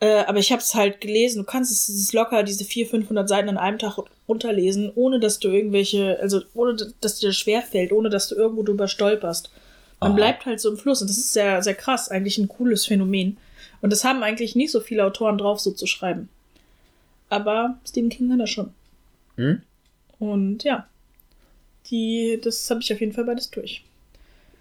[0.00, 1.38] äh, aber ich habe es halt gelesen.
[1.38, 3.98] Du kannst es, es locker diese 400, 500 Seiten an einem Tag
[4.28, 8.62] runterlesen, ohne dass du irgendwelche, also ohne dass dir das schwerfällt, ohne dass du irgendwo
[8.62, 9.50] drüber stolperst.
[10.00, 10.16] Man Aha.
[10.16, 13.38] bleibt halt so im Fluss und das ist sehr, sehr krass, eigentlich ein cooles Phänomen.
[13.80, 16.28] Und das haben eigentlich nicht so viele Autoren drauf, so zu schreiben.
[17.28, 18.72] Aber Stephen King kann das schon.
[19.36, 19.62] hm?
[20.18, 20.86] Und ja,
[21.90, 23.84] die, das habe ich auf jeden Fall beides durch.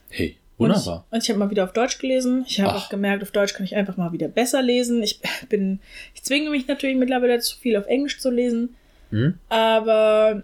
[0.09, 1.05] hey, Wunderbar.
[1.11, 2.45] Und ich, ich habe mal wieder auf Deutsch gelesen.
[2.47, 5.03] Ich habe auch gemerkt, auf Deutsch kann ich einfach mal wieder besser lesen.
[5.03, 5.79] Ich bin,
[6.13, 8.75] ich zwinge mich natürlich mittlerweile zu viel auf Englisch zu lesen,
[9.11, 9.37] Hm?
[9.49, 10.43] aber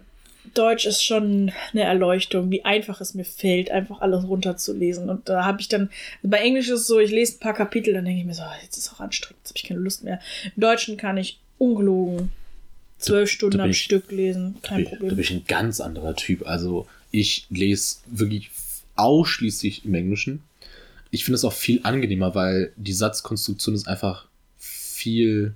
[0.54, 5.08] Deutsch ist schon eine Erleuchtung, wie einfach es mir fällt, einfach alles runterzulesen.
[5.10, 5.90] Und da habe ich dann,
[6.22, 8.42] bei Englisch ist es so, ich lese ein paar Kapitel, dann denke ich mir so,
[8.42, 10.20] ah, jetzt ist es auch anstrengend, jetzt habe ich keine Lust mehr.
[10.56, 12.30] Im Deutschen kann ich ungelogen
[12.98, 15.10] zwölf Stunden am ich- Stück lesen, kein Da Problem.
[15.10, 16.46] bin ich ein ganz anderer Typ.
[16.46, 18.50] Also ich lese wirklich
[18.96, 20.42] ausschließlich im Englischen.
[21.10, 24.26] Ich finde es auch viel angenehmer, weil die Satzkonstruktion ist einfach
[24.58, 25.54] viel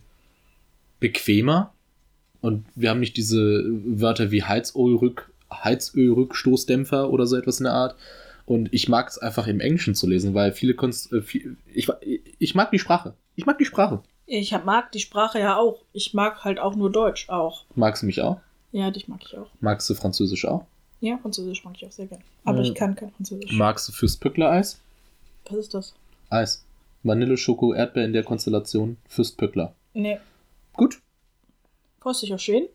[1.01, 1.73] bequemer.
[2.47, 7.97] Und wir haben nicht diese Wörter wie Heizölrück, Heizölrückstoßdämpfer oder so etwas in der Art.
[8.45, 11.89] Und ich mag es einfach im Englischen zu lesen, weil viele Konst äh, viel, ich,
[12.39, 13.15] ich mag die Sprache.
[13.35, 14.01] Ich mag die Sprache.
[14.27, 15.81] Ich mag die Sprache ja auch.
[15.93, 17.65] Ich mag halt auch nur Deutsch auch.
[17.75, 18.41] Magst du mich auch?
[18.71, 19.49] Ja, dich mag ich auch.
[19.61, 20.65] Magst du Französisch auch?
[21.01, 22.21] Ja, Französisch mag ich auch sehr gern.
[22.45, 22.65] Aber Ja.
[22.69, 23.51] ich kann kein Französisch.
[23.53, 24.81] Magst du Fürstpückler-Eis?
[25.51, 25.95] Was ist das?
[26.31, 26.65] Eis.
[27.03, 28.99] Vanille, Schoko, Erdbeer in der Konstellation.
[29.09, 29.75] Fürstpückler.
[29.95, 30.19] Nee.
[30.75, 31.01] Gut.
[32.07, 32.69] Kostet sich auch Schweden?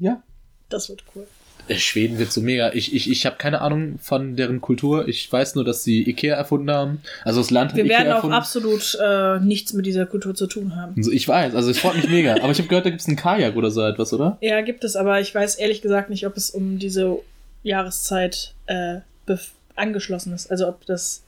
[0.00, 0.20] Ja.
[0.68, 1.28] Das wird cool.
[1.68, 2.72] Äh, Schweden wird so mega.
[2.72, 5.06] Ich, ich, ich habe keine Ahnung von deren Kultur.
[5.06, 7.02] Ich weiß nur, dass sie Ikea erfunden haben.
[7.22, 8.34] Also das Land hat Wir Ikea werden auch erfunden.
[8.34, 10.94] absolut äh, nichts mit dieser Kultur zu tun haben.
[10.96, 12.34] Also ich weiß, also es freut mich mega.
[12.42, 14.36] Aber ich habe gehört, da gibt es einen Kajak oder so etwas, oder?
[14.40, 17.16] Ja, gibt es, aber ich weiß ehrlich gesagt nicht, ob es um diese
[17.62, 18.96] Jahreszeit äh,
[19.28, 20.50] bef- angeschlossen ist.
[20.50, 21.22] Also ob das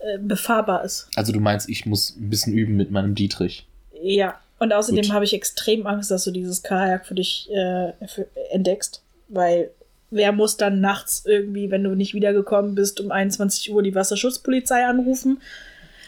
[0.00, 1.06] äh, befahrbar ist.
[1.14, 3.64] Also du meinst, ich muss ein bisschen üben mit meinem Dietrich.
[4.02, 4.40] Ja.
[4.64, 9.02] Und außerdem habe ich extrem Angst, dass du dieses Kajak für dich äh, für, entdeckst.
[9.28, 9.70] Weil
[10.10, 14.86] wer muss dann nachts irgendwie, wenn du nicht wiedergekommen bist, um 21 Uhr die Wasserschutzpolizei
[14.86, 15.42] anrufen?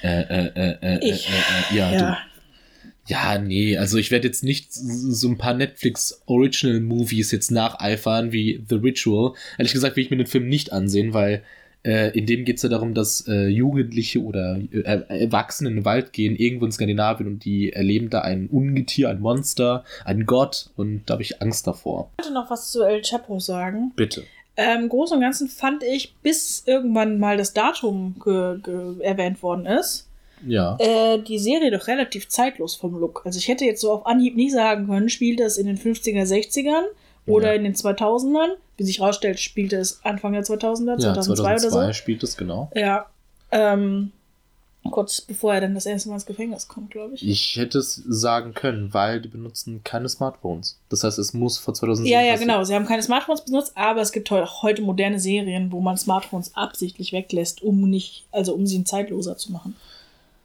[0.02, 1.28] Äh, äh, äh, äh, Ich.
[1.28, 2.18] äh, äh, äh, ja,
[3.08, 8.32] ja, nee, also ich werde jetzt nicht so ein paar Netflix Original Movies jetzt nacheifern
[8.32, 9.34] wie The Ritual.
[9.58, 11.42] Ehrlich gesagt will ich mir den Film nicht ansehen, weil
[11.86, 15.84] äh, in dem geht es ja darum, dass äh, Jugendliche oder äh, Erwachsene in den
[15.84, 20.70] Wald gehen, irgendwo in Skandinavien und die erleben da ein Ungetier, ein Monster, einen Gott
[20.76, 22.10] und da habe ich Angst davor.
[22.18, 23.92] Ich wollte noch was zu El Chapo sagen.
[23.96, 24.24] Bitte.
[24.58, 28.14] Ähm, Großen und Ganzen fand ich, bis irgendwann mal das Datum
[29.00, 30.08] erwähnt worden ist,
[30.46, 30.76] Ja.
[30.80, 33.22] äh, die Serie doch relativ zeitlos vom Look.
[33.26, 36.24] Also ich hätte jetzt so auf Anhieb nie sagen können, spielt das in den 50er,
[36.24, 36.84] 60ern
[37.26, 37.54] oder Ja.
[37.54, 38.50] in den 2000ern.
[38.76, 41.92] Wie sich rausstellt, spielte es Anfang der 2000er, ja, 2002, 2002 oder so.
[41.94, 42.70] spielt es genau.
[42.74, 43.06] Ja.
[43.50, 44.12] Ähm,
[44.90, 47.26] kurz bevor er dann das erste Mal ins Gefängnis kommt, glaube ich.
[47.26, 50.78] Ich hätte es sagen können, weil die benutzen keine Smartphones.
[50.90, 52.48] Das heißt, es muss vor 2007 Ja, ja, passieren.
[52.52, 52.64] genau.
[52.64, 56.54] Sie haben keine Smartphones benutzt, aber es gibt heu- heute moderne Serien, wo man Smartphones
[56.54, 59.74] absichtlich weglässt, um nicht, also um sie zeitloser zu machen.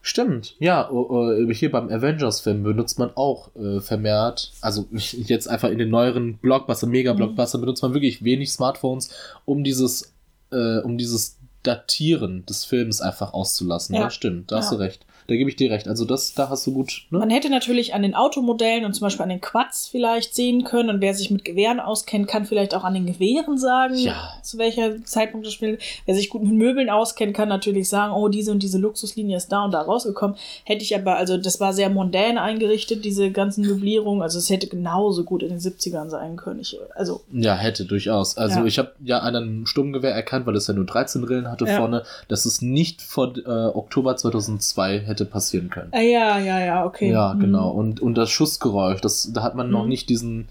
[0.03, 5.69] Stimmt, ja, oh, oh, hier beim Avengers-Film benutzt man auch äh, vermehrt, also jetzt einfach
[5.69, 9.11] in den neueren Blockbuster, Mega-Blockbuster benutzt man wirklich wenig Smartphones,
[9.45, 10.13] um dieses,
[10.51, 13.93] äh, um dieses Datieren des Films einfach auszulassen.
[13.95, 14.09] Ja, Ja.
[14.09, 14.77] stimmt, da hast Ja.
[14.77, 15.05] du recht.
[15.31, 15.87] Da gebe ich dir recht.
[15.87, 17.19] Also das, da hast du gut, ne?
[17.19, 20.89] Man hätte natürlich an den Automodellen und zum Beispiel an den Quads vielleicht sehen können.
[20.89, 24.33] Und wer sich mit Gewehren auskennt, kann vielleicht auch an den Gewehren sagen, Ja.
[24.43, 25.77] zu welcher Zeitpunkt das Spiel.
[26.05, 29.47] Wer sich gut mit Möbeln auskennt, kann natürlich sagen, oh, diese und diese Luxuslinie ist
[29.53, 30.35] da und da rausgekommen.
[30.65, 34.21] Hätte ich aber, also das war sehr mondän eingerichtet, diese ganzen Möblierungen.
[34.21, 36.59] Also es hätte genauso gut in den 70ern sein können.
[36.59, 38.35] Ich, also Ja, hätte durchaus.
[38.37, 38.65] Also Ja.
[38.65, 41.77] ich habe ja an einem Sturmgewehr erkannt, weil es ja nur 13 Rillen hatte Ja.
[41.77, 45.89] vorne, dass es nicht vor äh, Oktober 2002 hätte passieren können.
[45.91, 47.11] Ah, ja, ja, ja, okay.
[47.11, 47.39] Ja, Mhm.
[47.39, 47.69] genau.
[47.71, 49.89] Und, und das Schussgeräusch, das, da hat man noch Mhm.
[49.89, 50.47] nicht diesen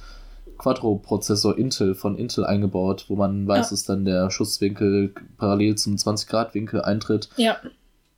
[0.58, 3.70] Quattro-Prozessor Intel von Intel eingebaut, wo man weiß, Ja.
[3.70, 7.28] dass dann der Schusswinkel parallel zum 20-Grad-Winkel eintritt.
[7.36, 7.56] Ja,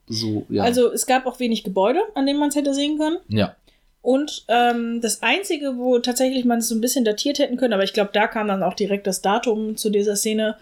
[0.09, 0.65] So, ja.
[0.65, 3.19] also es gab auch wenig Gebäude, an denen man es hätte sehen können.
[3.29, 3.55] ja.
[4.05, 7.85] Und ähm, das Einzige, wo tatsächlich man es so ein bisschen datiert hätten können, aber
[7.85, 10.57] ich glaube, da kam dann auch direkt das Datum zu dieser Szene,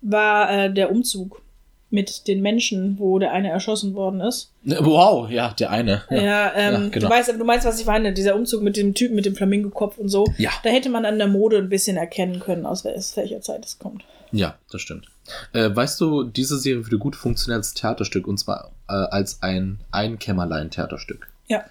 [0.00, 1.42] war äh, der Umzug
[1.90, 4.50] mit den Menschen, wo der eine erschossen worden ist.
[4.64, 6.02] Ne, Wow, ja, der eine.
[6.10, 6.52] Ja, Ja.
[6.54, 7.08] ähm, Ja, genau.
[7.08, 9.96] du, weißt, du meinst, was ich meine, dieser Umzug mit dem Typen mit dem Flamingokopf
[9.98, 10.26] und so.
[10.36, 10.50] Ja.
[10.64, 13.64] Da hätte man an der Mode ein bisschen erkennen können, aus wel- aus welcher Zeit
[13.64, 14.02] es kommt.
[14.32, 15.06] Ja, das stimmt.
[15.52, 19.78] Äh, weißt du, diese Serie würde gut funktionieren als Theaterstück und zwar äh, als ein
[19.92, 21.28] Einkämmerlein-Theaterstück.
[21.48, 21.64] Ja.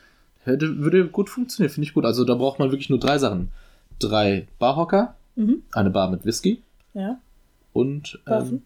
[0.44, 2.06] Hätte, würde gut funktionieren, finde ich gut.
[2.06, 3.52] Also da braucht man wirklich nur drei Sachen.
[4.00, 5.64] Drei Barhocker, Mhm.
[5.74, 6.62] eine Bar mit Whisky
[6.94, 7.20] Ja.
[7.74, 8.66] und ähm, Waffen.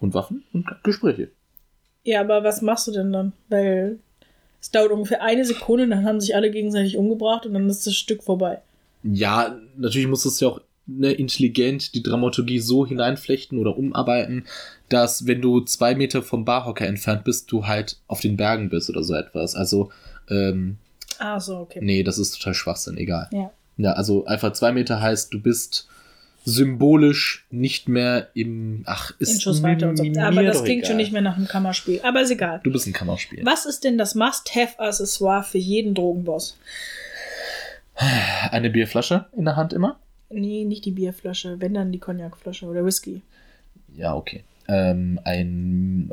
[0.00, 1.30] Und Waffen und Gespräche.
[2.04, 3.32] Ja, aber was machst du denn dann?
[3.48, 3.98] Weil
[4.60, 7.94] es dauert ungefähr eine Sekunde, dann haben sich alle gegenseitig umgebracht und dann ist das
[7.94, 8.60] Stück vorbei.
[9.02, 14.44] Ja, natürlich muss es ja auch ne, intelligent die Dramaturgie so hineinflechten oder umarbeiten,
[14.88, 18.90] dass wenn du zwei Meter vom Barhocker entfernt bist, du halt auf den Bergen bist
[18.90, 19.54] oder so etwas.
[19.54, 19.90] Also,
[20.28, 20.76] ähm,
[21.18, 21.80] Ah, so, okay.
[21.82, 23.28] nee, das ist total Schwachsinn, egal.
[23.32, 23.50] Ja.
[23.76, 25.88] Ja, also einfach zwei Meter heißt, du bist
[26.44, 28.82] symbolisch nicht mehr im.
[28.86, 30.04] Ach, ist In Schussweite und so.
[30.20, 31.02] Aber das klingt schon egal.
[31.02, 32.00] nicht mehr nach einem Kammerspiel.
[32.02, 32.60] Aber ist egal.
[32.64, 33.44] Du bist ein Kammerspiel.
[33.44, 36.56] Was ist denn das Must-Have-Accessoire für jeden Drogenboss?
[38.50, 39.98] Eine Bierflasche in der Hand immer?
[40.30, 43.20] Nee, nicht die Bierflasche, wenn dann die Cognacflasche oder Whisky.
[43.94, 44.44] Ja, okay.
[44.68, 46.10] Ähm, ein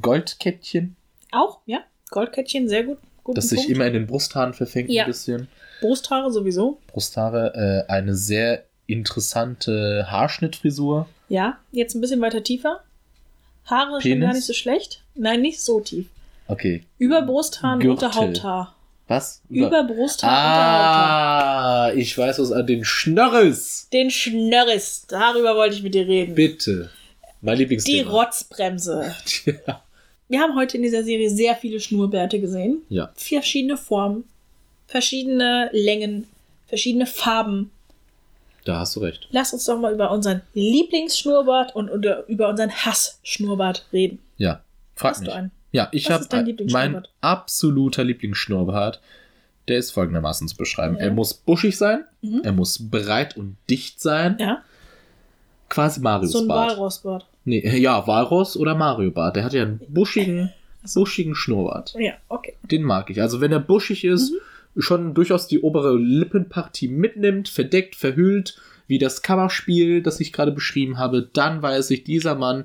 [0.00, 0.96] Goldkettchen,
[1.32, 1.80] Auch, ja.
[2.10, 2.98] Goldkettchen, sehr gut.
[3.22, 3.70] Guten das sich Punkt.
[3.72, 5.04] immer in den Brusthaaren verfängt, Ja.
[5.04, 5.48] ein bisschen.
[5.82, 6.80] Brusthaare sowieso.
[6.88, 11.08] Brusthaare, äh, eine sehr interessante Haarschnittfrisur.
[11.28, 12.80] Ja, jetzt ein bisschen weiter tiefer.
[13.66, 14.26] Haare schon Penis?
[14.26, 15.02] gar nicht so schlecht.
[15.14, 16.06] Nein, nicht so tief.
[16.48, 16.82] Okay.
[16.98, 18.06] Über Brusthaar und Gürtel.
[18.08, 18.74] unter Haupthaar.
[19.06, 19.42] Was?
[19.48, 21.90] Über Brusthaar unter Haupthaar.
[21.90, 23.88] Ah, ich weiß was an den Schnörres.
[23.92, 25.04] Den Schnörres.
[25.08, 26.34] Darüber wollte ich mit dir reden.
[26.34, 26.90] Bitte.
[27.40, 28.10] Mein Die Lieblingsthema.
[28.10, 29.14] Rotzbremse.
[29.66, 29.82] Ja.
[30.28, 32.82] Wir haben heute in dieser Serie sehr viele Schnurrbärte gesehen.
[32.88, 33.10] ja.
[33.16, 34.24] Verschiedene Formen,
[34.86, 36.28] verschiedene Längen,
[36.68, 37.70] verschiedene Farben.
[38.64, 39.28] Da hast du recht.
[39.30, 41.88] Lass uns doch mal über unseren Lieblingsschnurrbart und
[42.28, 44.18] über unseren Hassschnurrbart reden.
[44.36, 44.60] Ja.
[44.94, 45.28] Frag Hast mich.
[45.30, 45.50] du einen?
[45.72, 49.00] Ja, ich Was habe ist dein mein absoluter Lieblingsschnurrbart.
[49.68, 50.96] Der ist folgendermaßen zu beschreiben.
[50.96, 51.02] Ja.
[51.04, 52.40] Er muss buschig sein, Mhm.
[52.42, 54.36] er muss breit und dicht sein.
[54.40, 54.62] Ja,
[55.68, 56.72] Quasi Marius so ein Bart.
[56.72, 57.26] Walrossbart.
[57.44, 59.36] Nee, ja, Walross oder Mario Bart.
[59.36, 60.52] Der hat ja einen buschigen,
[60.94, 61.94] buschigen Schnurrbart.
[61.98, 62.54] Ja, okay.
[62.62, 63.20] Den mag ich.
[63.22, 64.36] Also wenn er buschig ist, Mhm.
[64.76, 68.56] Schon durchaus die obere Lippenpartie mitnimmt, verdeckt, verhüllt,
[68.86, 72.64] wie das Kammerspiel, das ich gerade beschrieben habe, dann weiß ich, dieser Mann,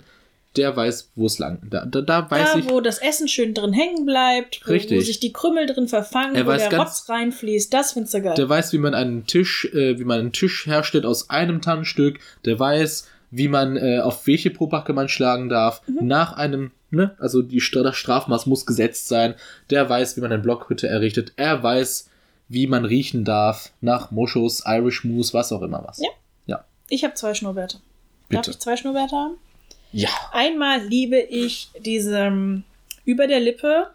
[0.55, 1.59] der weiß, wo es lang.
[1.69, 2.69] Da, da, da weiß Da, ich.
[2.69, 6.45] wo das Essen schön drin hängen bleibt, wo, wo sich die Krümmel drin verfangen, Er
[6.47, 8.35] wo der ganz- Rotz reinfließt, das findest du geil.
[8.37, 12.19] Der weiß, wie man einen Tisch, äh, wie man einen Tisch herstellt aus einem Tannenstück.
[12.45, 15.81] Der weiß, wie man äh, auf welche Probacke man schlagen darf.
[15.87, 16.07] Mhm.
[16.07, 19.35] Nach einem, ne, also die das Strafmaß muss gesetzt sein.
[19.69, 21.33] Der weiß, wie man eine Blockhütte errichtet.
[21.35, 22.09] Er weiß,
[22.47, 25.99] wie man riechen darf nach Moschus, Irish Moose, was auch immer was.
[25.99, 26.63] Ja.
[26.89, 27.77] ich habe zwei Schnurrbärte.
[28.29, 28.51] Darf Bitte.
[28.51, 29.35] ich zwei Schnurrbärte haben?
[29.91, 30.09] Ja.
[30.31, 32.63] Einmal liebe ich diese
[33.05, 33.87] über der Lippe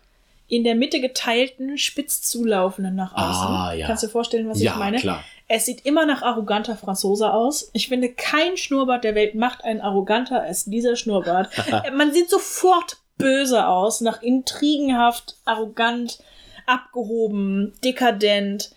[0.48, 3.46] in der Mitte geteilten, spitz zulaufenden nach außen.
[3.46, 3.86] Ah, ja.
[3.86, 4.98] Kannst du dir vorstellen, was ja, ich meine?
[4.98, 5.22] klar.
[5.52, 7.70] Es sieht immer nach arroganter Franzose aus.
[7.72, 11.50] Ich finde, kein Schnurrbart der Welt macht einen arroganter als dieser Schnurrbart.
[11.92, 16.20] Man sieht sofort böse aus, nach intrigenhaft, arrogant,
[16.66, 18.70] abgehoben, dekadent.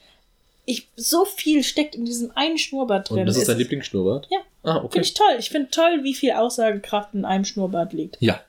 [0.65, 3.19] Ich, so viel steckt in diesem einen Schnurrbart drin.
[3.19, 4.27] Und das ist dein Lieblingsschnurrbart?
[4.31, 4.39] Ja.
[4.63, 4.93] Ah, okay.
[4.93, 5.35] Finde ich toll.
[5.37, 8.17] Ich finde toll, wie viel Aussagekraft in einem Schnurrbart liegt.
[8.19, 8.41] Ja.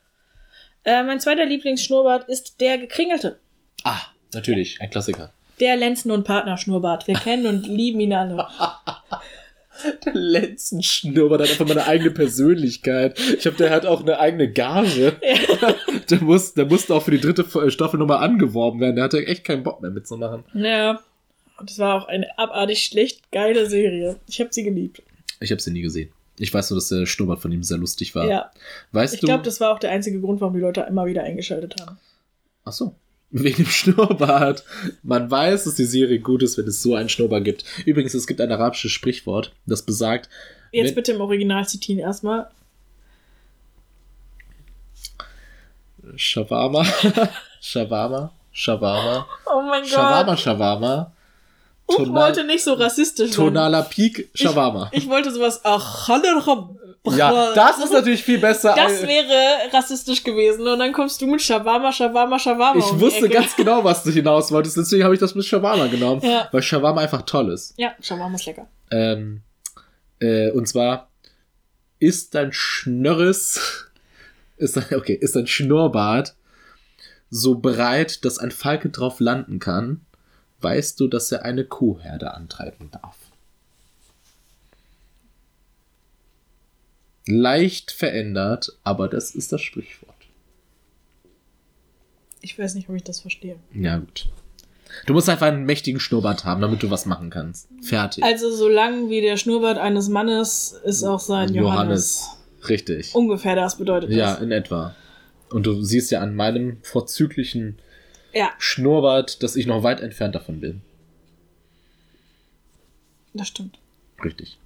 [0.85, 3.39] Äh, mein zweiter Lieblingsschnurrbart ist der gekringelte.
[3.83, 4.01] Ah,
[4.33, 4.81] natürlich.
[4.81, 5.34] Ein Klassiker.
[5.61, 7.07] Der Lenzen- und Partnerschnurrbart.
[7.07, 8.47] Wir kennen und lieben ihn alle.
[10.05, 13.19] Der Lenzenschnurrbart hat einfach mal eine eigene Persönlichkeit.
[13.19, 15.15] Ich glaube, der hat auch eine eigene Gage.
[16.11, 18.97] Der, muss, der musste auch für die dritte Staffel nochmal angeworben werden.
[18.97, 20.45] Der hatte echt keinen Bock mehr mitzumachen.
[20.53, 21.01] Ja.
[21.59, 24.17] Und es war auch eine abartig schlecht geile Serie.
[24.29, 25.03] Ich habe sie geliebt.
[25.41, 26.11] Ich habe sie nie gesehen.
[26.39, 28.29] Ich weiß nur, dass der Schnurrbart von ihm sehr lustig war.
[28.29, 28.51] Ja.
[28.93, 31.77] Weißt Ich glaube, das war auch der einzige Grund, warum die Leute immer wieder eingeschaltet
[31.81, 31.99] haben.
[32.65, 32.97] Ach so.
[33.37, 34.65] Wegen dem Schnurrbart.
[35.03, 37.65] Man weiß, dass die Serie gut ist, wenn es so einen Schnurrbart gibt.
[37.85, 40.29] Übrigens, es gibt ein arabisches Sprichwort, das besagt,
[40.71, 42.49] Jetzt bitte im Original zitieren erstmal.
[46.17, 46.85] Shawarma,
[47.61, 50.41] Shawarma, Shawarma, Oh mein Shawarma, Gott.
[50.41, 51.13] Shawarma,
[51.87, 53.45] Ich wollte nicht so rassistisch sein.
[53.47, 54.89] Tonaler Peak, Shawarma.
[54.93, 55.61] Ich wollte sowas.
[55.65, 58.75] Ach, Ja, das ist natürlich viel besser.
[58.75, 60.67] Das wäre rassistisch gewesen.
[60.67, 62.79] Und dann kommst du mit Shawarma, Shawarma, Shawarma.
[62.79, 65.87] ich um wusste ganz genau, was du hinaus wolltest, deswegen habe ich das mit Shawarma
[65.89, 66.49] genommen, Ja.
[66.53, 67.75] weil Shawarma einfach toll ist.
[67.77, 68.67] Ja, Shawarma ist lecker.
[68.91, 69.43] Ähm,
[70.21, 71.11] äh, und zwar
[71.99, 73.91] ist dein Schnörres,
[74.57, 76.35] ist dein, okay, ist dein Schnurrbart
[77.29, 80.01] so breit, dass ein Falke drauf landen kann,
[80.61, 83.17] weißt du, dass er eine Kuhherde antreiben darf.
[87.27, 90.15] Leicht verändert, aber das ist das Sprichwort.
[92.43, 93.57] Ich weiß nicht, ob ich das verstehe.
[93.73, 94.29] Ja, gut.
[95.07, 97.69] Du musst einfach einen mächtigen Schnurrbart haben, damit du was machen kannst.
[97.83, 98.23] Fertig.
[98.23, 102.29] Also, so lang wie der Schnurrbart eines Mannes ist auch sein Johannes.
[102.69, 103.15] Richtig.
[103.15, 104.17] Ungefähr das bedeutet das.
[104.17, 104.95] Ja, in etwa.
[105.51, 107.79] Und du siehst ja an meinem vorzüglichen
[108.35, 110.81] Ja, Schnurrbart, dass ich noch weit entfernt davon bin.
[113.33, 113.79] das stimmt.
[114.25, 114.59] Richtig.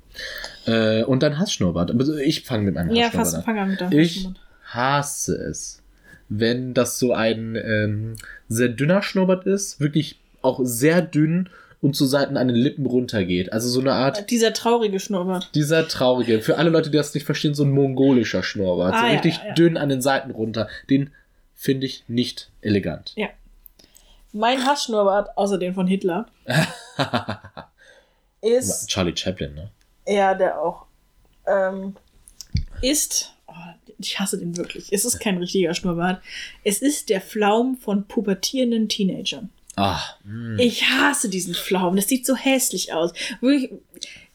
[0.67, 1.91] Äh, und dein Hassschnurrbart.
[1.93, 3.43] Also Ich fange mit meinem Ja, Hassschnurrbart fast an.
[3.45, 4.29] fang an mit deinem Ich
[4.65, 5.83] hasse es,
[6.29, 8.17] wenn das so ein ähm,
[8.49, 11.49] sehr dünner Schnurrbart ist, wirklich auch sehr dünn
[11.81, 13.53] und zu Seiten an den Lippen runtergeht.
[13.53, 15.55] Also so eine Art, Dieser traurige Schnurrbart.
[15.55, 18.95] dieser traurige, für alle Leute, die das nicht verstehen, so ein mongolischer Schnurrbart.
[18.95, 19.55] Ah, so ja, richtig ja, ja.
[19.55, 20.69] dünn an den Seiten runter.
[20.91, 21.11] Den
[21.55, 23.13] finde ich nicht elegant.
[23.17, 23.29] Ja.
[24.39, 26.27] Mein Hassschnurrbart, außer den von Hitler,
[28.41, 29.71] ist Charlie Chaplin, ne?
[30.07, 30.87] ja der auch.
[31.47, 31.97] ähm,
[32.81, 33.53] ist, oh,
[33.99, 36.23] ich hasse den wirklich, es ist kein richtiger Schnurrbart,
[36.63, 39.51] es ist der Flaum von pubertierenden Teenagern.
[39.75, 40.01] Ah,
[40.59, 41.97] Ich hasse diesen Pflaumen.
[41.97, 43.13] Das sieht so hässlich aus.
[43.41, 43.71] Wirklich,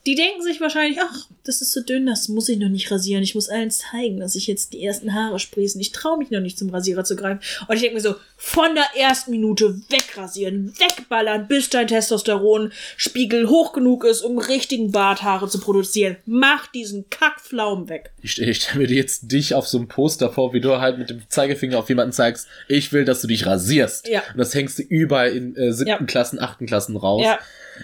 [0.05, 3.23] die denken sich wahrscheinlich, ach, das ist so dünn, das muss ich noch nicht rasieren.
[3.23, 5.79] Ich muss allen zeigen, dass ich jetzt die ersten Haare sprießen.
[5.79, 7.39] Ich traue mich noch nicht zum Rasierer zu greifen.
[7.67, 13.71] Und ich denke mir so, von der ersten Minute wegrasieren, wegballern, bis dein Testosteronspiegel hoch
[13.71, 16.17] genug ist, um richtigen Barthaare zu produzieren.
[16.25, 18.11] Mach diesen Kackpflaumen weg.
[18.21, 20.97] ich stelle ich stell mir jetzt dich auf so einem Poster vor, wie du halt
[20.97, 24.07] mit dem Zeigefinger auf jemanden zeigst, ich will, dass du dich rasierst.
[24.09, 24.21] Ja.
[24.31, 26.05] Und das hängst du überall in äh, siebten Ja.
[26.05, 27.23] Klassen, achten Klassen raus.
[27.23, 27.39] Ja.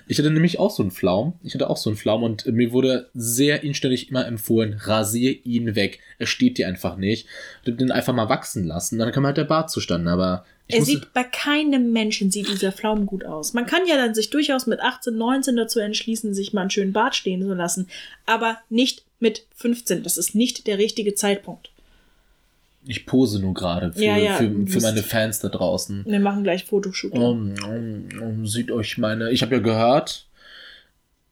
[0.07, 1.33] Ich hatte nämlich auch so einen Flaum.
[1.43, 5.75] Ich hatte auch so einen Flaum und mir wurde sehr inständig immer empfohlen, rasier ihn
[5.75, 5.99] weg.
[6.17, 7.27] Er steht dir einfach nicht.
[7.65, 8.99] Den einfach mal wachsen lassen.
[8.99, 10.11] Dann kam halt der Bart zustande.
[10.11, 13.53] Aber ich Er sieht bei keinem Menschen sieht dieser Pflaumen gut aus.
[13.53, 16.93] Man kann ja dann sich durchaus mit 18, 19 dazu entschließen, sich mal einen schönen
[16.93, 17.87] Bart stehen zu lassen,
[18.25, 20.03] aber nicht mit 15.
[20.03, 21.71] Das ist nicht der richtige Zeitpunkt.
[22.85, 26.05] Ich pose nur gerade für, Ja, ja, für, für meine Fans da draußen.
[26.05, 27.21] Wir machen gleich Fotoshooting.
[27.21, 29.31] Um, um, um, sieht euch meine.
[29.31, 30.27] Ich habe ja gehört.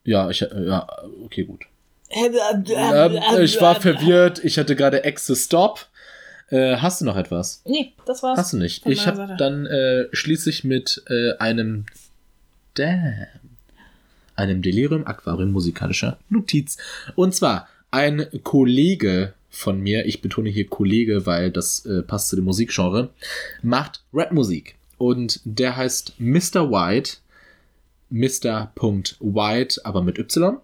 [0.03, 0.87] Ja, ich äh, ja,
[1.23, 1.65] okay, gut.
[2.09, 4.43] Ähm, ich war verwirrt.
[4.43, 5.87] Ich hatte gerade Exe Stop.
[6.49, 7.61] Äh, hast du noch etwas?
[7.65, 8.39] Nee, das war's.
[8.39, 8.85] Hast du nicht?
[8.85, 11.85] Ich habe dann äh, schließlich mit äh, einem
[12.75, 13.25] Damn,
[14.35, 16.77] einem Delirium Aquarium musikalischer Notiz.
[17.15, 22.35] Und zwar ein Kollege von mir, ich betone hier Kollege, weil das äh, passt zu
[22.35, 23.09] dem Musikgenre,
[23.61, 24.75] macht Rapmusik.
[24.97, 26.71] Und der heißt Mr.
[26.71, 27.17] White,
[28.09, 30.57] Mr.White, aber mit Y.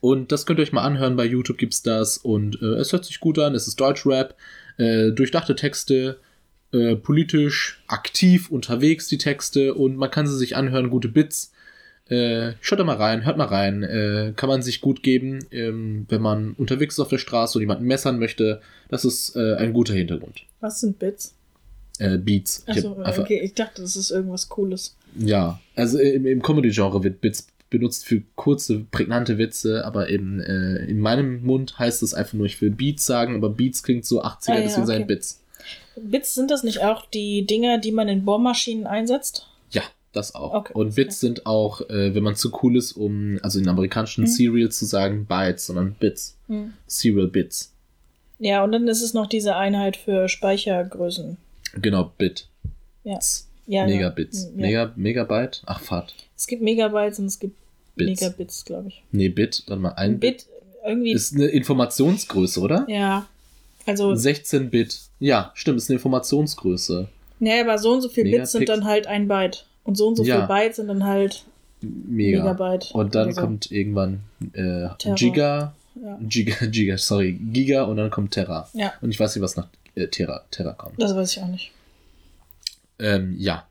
[0.00, 3.04] Und das könnt ihr euch mal anhören, bei YouTube gibt's das und äh, es hört
[3.04, 4.36] sich gut an, es ist Deutschrap,
[4.78, 6.18] äh, durchdachte Texte,
[6.72, 11.51] äh, politisch aktiv unterwegs die Texte und man kann sie sich anhören, gute Bits.
[12.12, 16.04] Äh, schaut da mal rein, hört mal rein, äh, kann man sich gut geben, ähm,
[16.08, 18.60] wenn man unterwegs ist auf der Straße und jemanden messern möchte.
[18.88, 20.42] Das ist äh, ein guter Hintergrund.
[20.60, 21.34] Was sind Bits?
[21.98, 22.64] Äh, Beats.
[22.68, 24.96] Ich Achso, einfach- okay, ich dachte, das ist irgendwas Cooles.
[25.18, 30.84] Ja, also im, im Comedy-Genre wird Bits benutzt für kurze, prägnante Witze, aber eben äh,
[30.84, 34.22] in meinem Mund heißt es einfach nur, ich will Beats sagen, aber Beats klingt so
[34.22, 34.86] 80er, Ah, ja, deswegen okay.
[34.86, 35.40] sein Bits.
[35.96, 39.46] Bits sind das nicht auch die Dinger, die man in Bohrmaschinen einsetzt?
[40.12, 40.52] Das auch.
[40.54, 40.72] Okay.
[40.74, 44.28] Und Bits sind auch, äh, wenn man zu cool ist, um, also in amerikanischen Mhm.
[44.28, 46.36] Cereal zu sagen Bytes, sondern Bits.
[46.48, 46.74] Hm.
[46.86, 47.72] Cereal Bits.
[48.38, 51.36] Ja, und dann ist es noch diese Einheit für Speichergrößen.
[51.80, 52.46] Genau, Bit.
[53.04, 53.18] Ja.
[53.66, 54.44] ja Megabits.
[54.44, 54.50] Ja.
[54.54, 55.62] Mega, Megabyte?
[55.64, 56.14] Ach, Fahrt.
[56.36, 57.56] Es gibt Megabytes und es gibt
[57.96, 58.20] Bits.
[58.20, 59.02] Megabits, glaube ich.
[59.12, 60.46] Nee, Bit, dann mal ein Ein Bit
[60.84, 61.12] irgendwie.
[61.12, 62.84] Ist eine Informationsgröße, oder?
[62.88, 63.26] ja.
[63.86, 65.00] Also, 16 Bit.
[65.18, 67.08] Ja, stimmt, ist eine Informationsgröße.
[67.40, 69.66] naja, aber so und so viel Bits sind Megapix- dann halt ein Byte.
[69.84, 70.38] Und so und so Ja.
[70.38, 71.44] viel Byte sind dann halt
[71.80, 72.42] Mega.
[72.44, 72.90] Megabyte.
[72.94, 73.40] Und dann so.
[73.40, 74.20] kommt irgendwann
[74.52, 74.88] äh.
[75.16, 76.18] Giga, Ja.
[76.20, 78.68] Giga, Giga, sorry, Giga und dann kommt Terra.
[78.72, 78.92] Ja.
[79.00, 81.00] Und ich weiß nicht, was nach äh, Terra, Terra kommt.
[81.02, 81.72] Das weiß ich auch nicht.
[82.98, 83.64] Ähm, ja.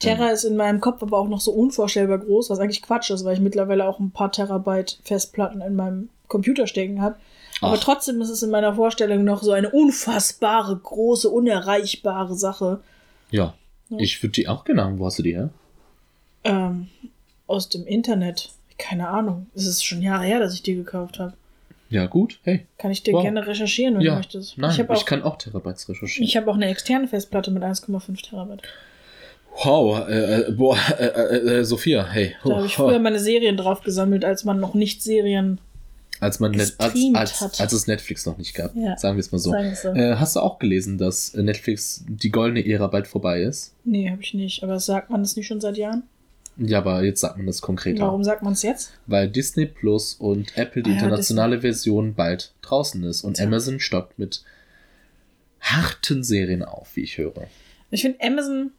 [0.00, 3.24] Terra ist in meinem Kopf aber auch noch so unvorstellbar groß, was eigentlich Quatsch ist,
[3.24, 7.16] weil ich mittlerweile auch ein paar Terabyte Festplatten in meinem Computer stecken habe.
[7.60, 7.80] Aber Ach.
[7.80, 12.80] trotzdem ist es in meiner Vorstellung noch so eine unfassbare, große, unerreichbare Sache.
[13.30, 13.54] Ja.
[13.90, 13.98] Ja.
[13.98, 14.98] Ich würde die auch gerne haben.
[14.98, 15.50] Wo hast du die her?
[16.44, 16.88] Ähm,
[17.46, 18.50] aus dem Internet.
[18.78, 19.46] Keine Ahnung.
[19.54, 21.34] Es ist schon Jahre her, dass ich die gekauft habe.
[21.90, 22.40] Ja, gut.
[22.42, 22.66] Hey.
[22.78, 23.22] Kann ich dir Wow.
[23.22, 24.12] gerne recherchieren, wenn ja.
[24.12, 24.58] du möchtest.
[24.58, 26.26] Nein, ich ich, habe auch, kann auch Terabytes recherchieren.
[26.26, 28.62] ich hab auch eine externe Festplatte mit 1,5 Terabyte.
[29.62, 30.08] wow.
[30.08, 32.34] Äh, äh, boah, äh, äh, äh, Sophia, hey.
[32.44, 35.60] Da habe ich früher meine Serien drauf gesammelt, als man noch nicht Serien
[36.20, 37.60] als, man net, als, als, hat.
[37.60, 38.74] als es Netflix noch nicht gab.
[38.76, 38.96] Ja.
[38.96, 39.50] Sagen wir es mal so.
[39.50, 39.96] soll.
[39.96, 43.74] Äh, hast du auch gelesen, dass äh, Netflix die goldene Ära bald vorbei ist?
[43.84, 44.62] Nee, habe ich nicht.
[44.62, 46.04] Aber sagt man das nicht schon seit Jahren?
[46.56, 48.02] Ja, aber jetzt sagt man das konkreter.
[48.02, 48.92] Warum sagt man es jetzt?
[49.06, 53.46] Weil Disney Plus und Apple die Ah ja, internationale Version bald draußen ist und Tja.
[53.46, 54.44] Amazon stockt mit
[55.60, 57.48] harten Serien auf, wie ich höre.
[57.90, 58.70] Ich finde Amazon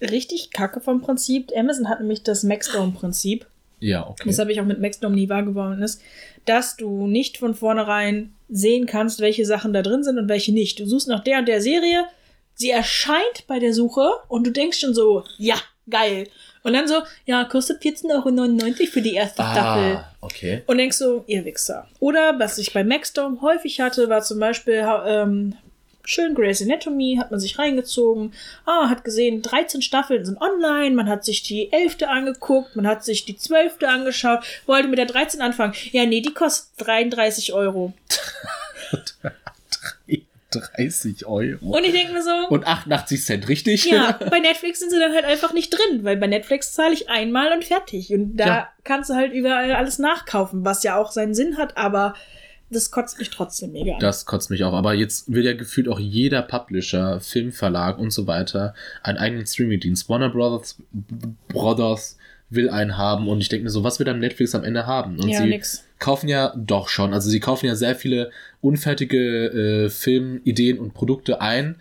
[0.00, 1.52] richtig kacke vom Prinzip.
[1.56, 3.46] Amazon hat nämlich das Maxdome-Prinzip.
[3.84, 4.22] Ja, okay.
[4.26, 6.00] Das habe ich auch mit Maxdome nie wahr geworden ist,
[6.46, 10.80] dass du nicht von vornherein sehen kannst, welche Sachen da drin sind und welche nicht.
[10.80, 12.04] Du suchst nach der und der Serie,
[12.54, 15.56] sie erscheint bei der Suche und du denkst schon so, ja,
[15.90, 16.28] geil.
[16.62, 19.96] Und dann so, ja, kostet 14,99 Euro für die erste Staffel.
[19.96, 20.62] ah, okay.
[20.66, 21.86] Und denkst so, ihr Wichser.
[22.00, 25.54] Oder was ich bei Maxdome häufig hatte, war zum Beispiel ähm,
[26.04, 28.32] schön Grey's Anatomy, hat man sich reingezogen,
[28.66, 32.02] ah, hat gesehen, 13 Staffeln sind online, man hat sich die 11.
[32.06, 33.82] angeguckt, man hat sich die 12.
[33.86, 35.74] angeschaut, wollte mit der 13 anfangen.
[35.92, 37.92] Ja, nee, die kostet 33 Euro.
[40.76, 41.66] 30 Euro.
[41.66, 43.86] Und ich denke mir so, Und 88 Cent, richtig?
[43.86, 47.08] ja, bei Netflix sind sie dann halt einfach nicht drin, weil bei Netflix zahle ich
[47.08, 48.12] einmal und fertig.
[48.14, 48.68] Und da Ja.
[48.84, 52.14] kannst du halt überall alles nachkaufen, was ja auch seinen Sinn hat, aber
[52.74, 54.00] das kotzt mich trotzdem mega an.
[54.00, 54.72] Das kotzt mich auch.
[54.74, 60.08] Aber jetzt will ja gefühlt auch jeder Publisher, Filmverlag und so weiter einen eigenen Streaming-Dienst.
[60.08, 60.76] Warner Brothers,
[61.48, 62.16] Brothers
[62.50, 65.18] will einen haben und ich denke mir so, was wird dann Netflix am Ende haben?
[65.18, 65.82] Und ja, sie nix.
[65.98, 67.12] kaufen ja doch schon.
[67.12, 71.76] Also sie kaufen ja sehr viele unfertige äh, Filmideen und Produkte ein,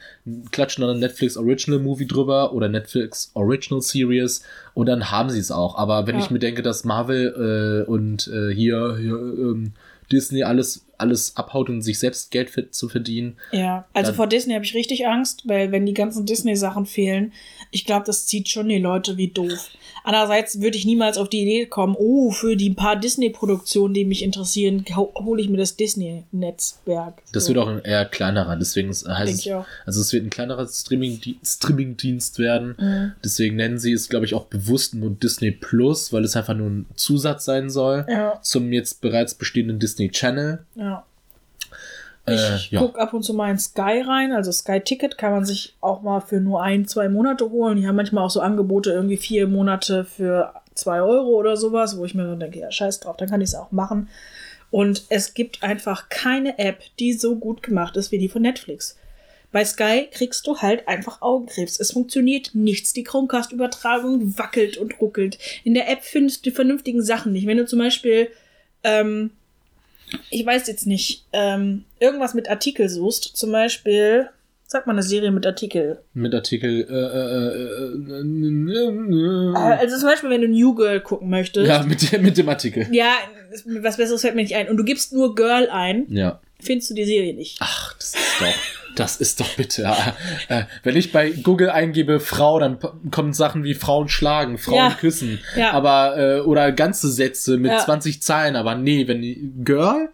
[0.52, 5.40] klatschen dann ein Netflix Original Movie drüber oder Netflix Original Series und dann haben sie
[5.40, 5.78] es auch.
[5.78, 6.22] Aber wenn Ja.
[6.24, 9.74] ich mir denke, dass Marvel äh, und äh, hier, hier ähm,
[10.12, 14.54] Disney alles, alles abhaut und sich selbst Geld für, zu verdienen, Ja, also vor Disney
[14.54, 17.32] habe ich richtig Angst, weil wenn die ganzen Disney-Sachen fehlen,
[17.72, 19.70] ich glaube, das zieht schon die Leute wie doof.
[20.06, 24.22] Andererseits würde ich niemals auf die Idee kommen, oh, für die paar Disney-Produktionen, die mich
[24.22, 27.22] interessieren, ho- hole ich mir das Disney-Netzwerk.
[27.32, 27.50] das So.
[27.54, 28.56] wird auch ein eher kleinerer.
[28.58, 29.54] Deswegen heißt es,
[29.86, 32.76] also es wird ein kleinerer Streaming Streaming-Dienst werden.
[32.78, 33.12] Mhm.
[33.24, 36.70] Deswegen nennen sie es, glaube ich, auch bewusst nur Disney Plus, weil es einfach nur
[36.70, 40.66] ein Zusatz sein soll Ja, zum jetzt bereits bestehenden Disney Channel.
[40.76, 40.93] ja.
[42.26, 42.80] Äh, Ich ja.
[42.80, 44.32] gucke ab und zu mal in Sky rein.
[44.32, 47.78] Also Sky Ticket kann man sich auch mal für nur ein, zwei Monate holen.
[47.78, 52.06] Die haben manchmal auch so Angebote, irgendwie vier Monate für zwei Euro oder sowas, wo
[52.06, 54.10] ich mir so denke, ja, scheiß drauf, dann kann ich es auch machen.
[54.72, 58.98] Und es gibt einfach keine App, die so gut gemacht ist wie die von Netflix.
[59.52, 61.80] Bei Sky kriegst du halt einfach Augenkrebs.
[61.80, 62.92] Es funktioniert nichts.
[62.94, 65.38] Die Chromecast-Übertragung wackelt und ruckelt.
[65.64, 67.46] In der App findest du die vernünftigen Sachen nicht.
[67.46, 68.30] Wenn du zum Beispiel
[68.84, 69.30] ähm,
[70.30, 74.28] ich weiß jetzt nicht, ähm, irgendwas mit Artikel suchst, zum Beispiel,
[74.68, 76.00] sag mal eine Serie mit Artikel.
[76.14, 76.82] Mit Artikel.
[76.90, 78.24] Äh, äh, äh,
[78.74, 81.68] Äh, äh, Also zum Beispiel, wenn du New Girl gucken möchtest.
[81.68, 82.88] ja, mit, dem- mit dem Artikel.
[82.92, 83.14] Ja,
[83.82, 84.70] was Besseres fällt mir nicht ein.
[84.70, 86.40] Und du gibst nur Girl ein, Ja.
[86.60, 87.58] findest du die Serie nicht.
[87.62, 88.48] Ach, das ist doch.
[88.96, 89.92] Das ist doch bitte.
[90.50, 92.80] Äh, wenn ich bei Google eingebe Frau, dann
[93.12, 94.92] kommen Sachen wie Frauen schlagen, Frauen Ja.
[94.92, 95.40] küssen.
[95.56, 95.72] Ja.
[95.72, 97.80] Aber, äh, oder ganze Sätze mit Ja.
[97.80, 98.56] 20 Zeilen.
[98.56, 100.10] Aber nee, wenn die Girl,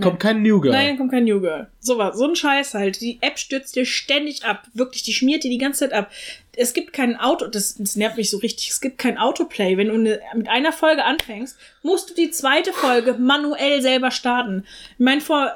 [0.00, 0.72] kommt kein New Girl.
[0.72, 1.66] Nein, kommt kein New Girl.
[1.80, 3.00] So was, so ein Scheiß halt.
[3.00, 4.62] Die App stürzt dir ständig ab.
[4.74, 6.10] Wirklich, die schmiert dir die ganze Zeit ab.
[6.56, 8.68] Es gibt kein Auto, das, das nervt mich so richtig.
[8.70, 9.76] Es gibt kein Autoplay.
[9.76, 14.64] Wenn du ne, mit einer Folge anfängst, musst du die zweite Folge manuell selber starten.
[14.92, 15.52] Ich meine, vor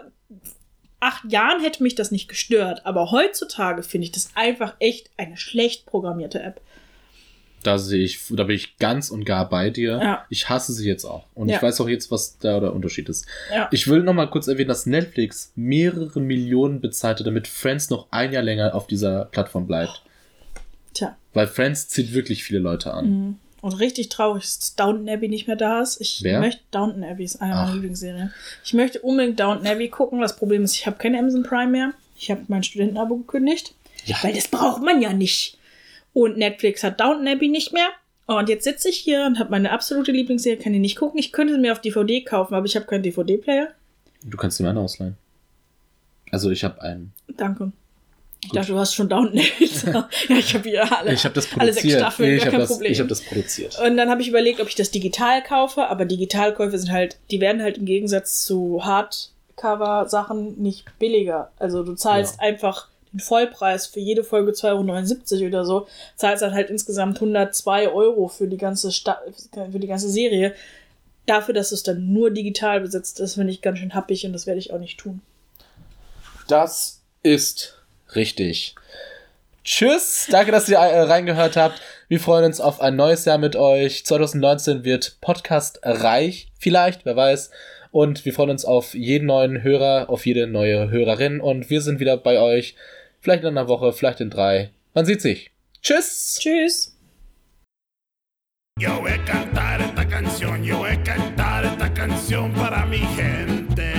[1.04, 5.36] acht Jahren hätte mich das nicht gestört, aber heutzutage finde ich das einfach echt eine
[5.36, 6.60] schlecht programmierte App.
[7.62, 9.98] Da sehe ich, da bin ich ganz und gar bei dir.
[10.02, 10.24] Ja.
[10.28, 11.24] Ich hasse sie jetzt auch.
[11.34, 11.56] Und Ja.
[11.56, 13.26] ich weiß auch jetzt, was da der Unterschied ist.
[13.50, 13.68] Ja.
[13.72, 18.32] Ich will noch mal kurz erwähnen, dass Netflix mehrere Millionen bezahlte, damit Friends noch ein
[18.32, 20.02] Jahr länger auf dieser Plattform bleibt.
[20.92, 21.16] Tja.
[21.32, 23.06] Weil Friends zieht wirklich viele Leute an.
[23.10, 23.38] Mhm.
[23.64, 25.98] Und richtig traurig ist, dass Downton Abbey nicht mehr da ist.
[25.98, 26.38] Ich Wer?
[26.38, 28.30] möchte Downton Abbey ist eine meiner Lieblingsserien.
[28.62, 30.20] Ich möchte unbedingt Downton Abbey gucken.
[30.20, 31.94] Das Problem ist, ich habe kein Amazon Prime mehr.
[32.18, 33.74] Ich habe mein Studentenabo gekündigt.
[34.04, 34.18] Ja.
[34.20, 35.56] Weil das braucht man ja nicht.
[36.12, 37.88] Und Netflix hat Downton Abbey nicht mehr.
[38.26, 41.18] Und jetzt sitze ich hier und habe meine absolute Lieblingsserie, kann die nicht gucken.
[41.18, 43.68] Ich könnte sie mir auf DVD kaufen, aber ich habe keinen DVD-Player.
[44.24, 45.16] Du kannst dir meinen ausleihen.
[46.30, 47.14] Also ich habe einen.
[47.28, 47.72] Danke.
[48.44, 49.36] Ich dachte, du hast schon Downton
[49.86, 51.12] ja, ich habe hier alle.
[51.12, 51.92] Ich habe das alle sechs.
[51.92, 52.92] Staffeln, Nee, ich gar habe kein das, Problem.
[52.92, 53.78] ich hab das produziert.
[53.80, 57.40] Und dann habe ich überlegt, ob ich das digital kaufe, aber Digitalkäufe sind halt, die
[57.40, 61.50] werden halt im Gegensatz zu Hardcover-Sachen nicht billiger.
[61.58, 62.48] Also du zahlst Ja.
[62.48, 65.86] einfach den Vollpreis für jede Folge 2,79 Euro oder so,
[66.16, 69.20] zahlst dann halt insgesamt 102 Euro für die ganze Sta
[69.70, 70.54] für die ganze Serie.
[71.26, 74.46] Dafür, dass es dann nur digital besitzt ist, finde ich ganz schön happig und das
[74.46, 75.20] werde ich auch nicht tun.
[76.48, 77.80] Das ist
[78.16, 78.74] richtig.
[79.64, 81.80] Tschüss, danke, dass ihr äh, reingehört habt.
[82.08, 84.04] Wir freuen uns auf ein neues Jahr mit euch.
[84.04, 87.50] 2019 wird Podcast reich, vielleicht, wer weiß.
[87.90, 91.40] Und wir freuen uns auf jeden neuen Hörer, auf jede neue Hörerin.
[91.40, 92.74] Und wir sind wieder bei euch.
[93.20, 94.70] Vielleicht in einer Woche, vielleicht in drei.
[94.92, 95.50] Man sieht sich.
[95.80, 96.38] Tschüss.
[96.40, 96.94] Tschüss!
[98.80, 103.92] Yo voy a cantar esta canción, yo voy a cantar esta canción para mi gente.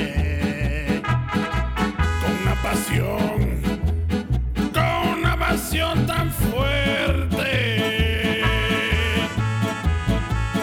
[2.22, 3.35] Con una pasión,
[6.08, 7.52] tan fuerte.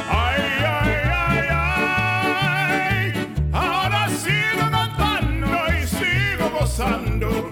[0.09, 0.95] Ay, ay,
[1.29, 3.13] ay, ay.
[3.53, 5.49] Ahora sigo cantando
[5.81, 7.51] y sigo gozando.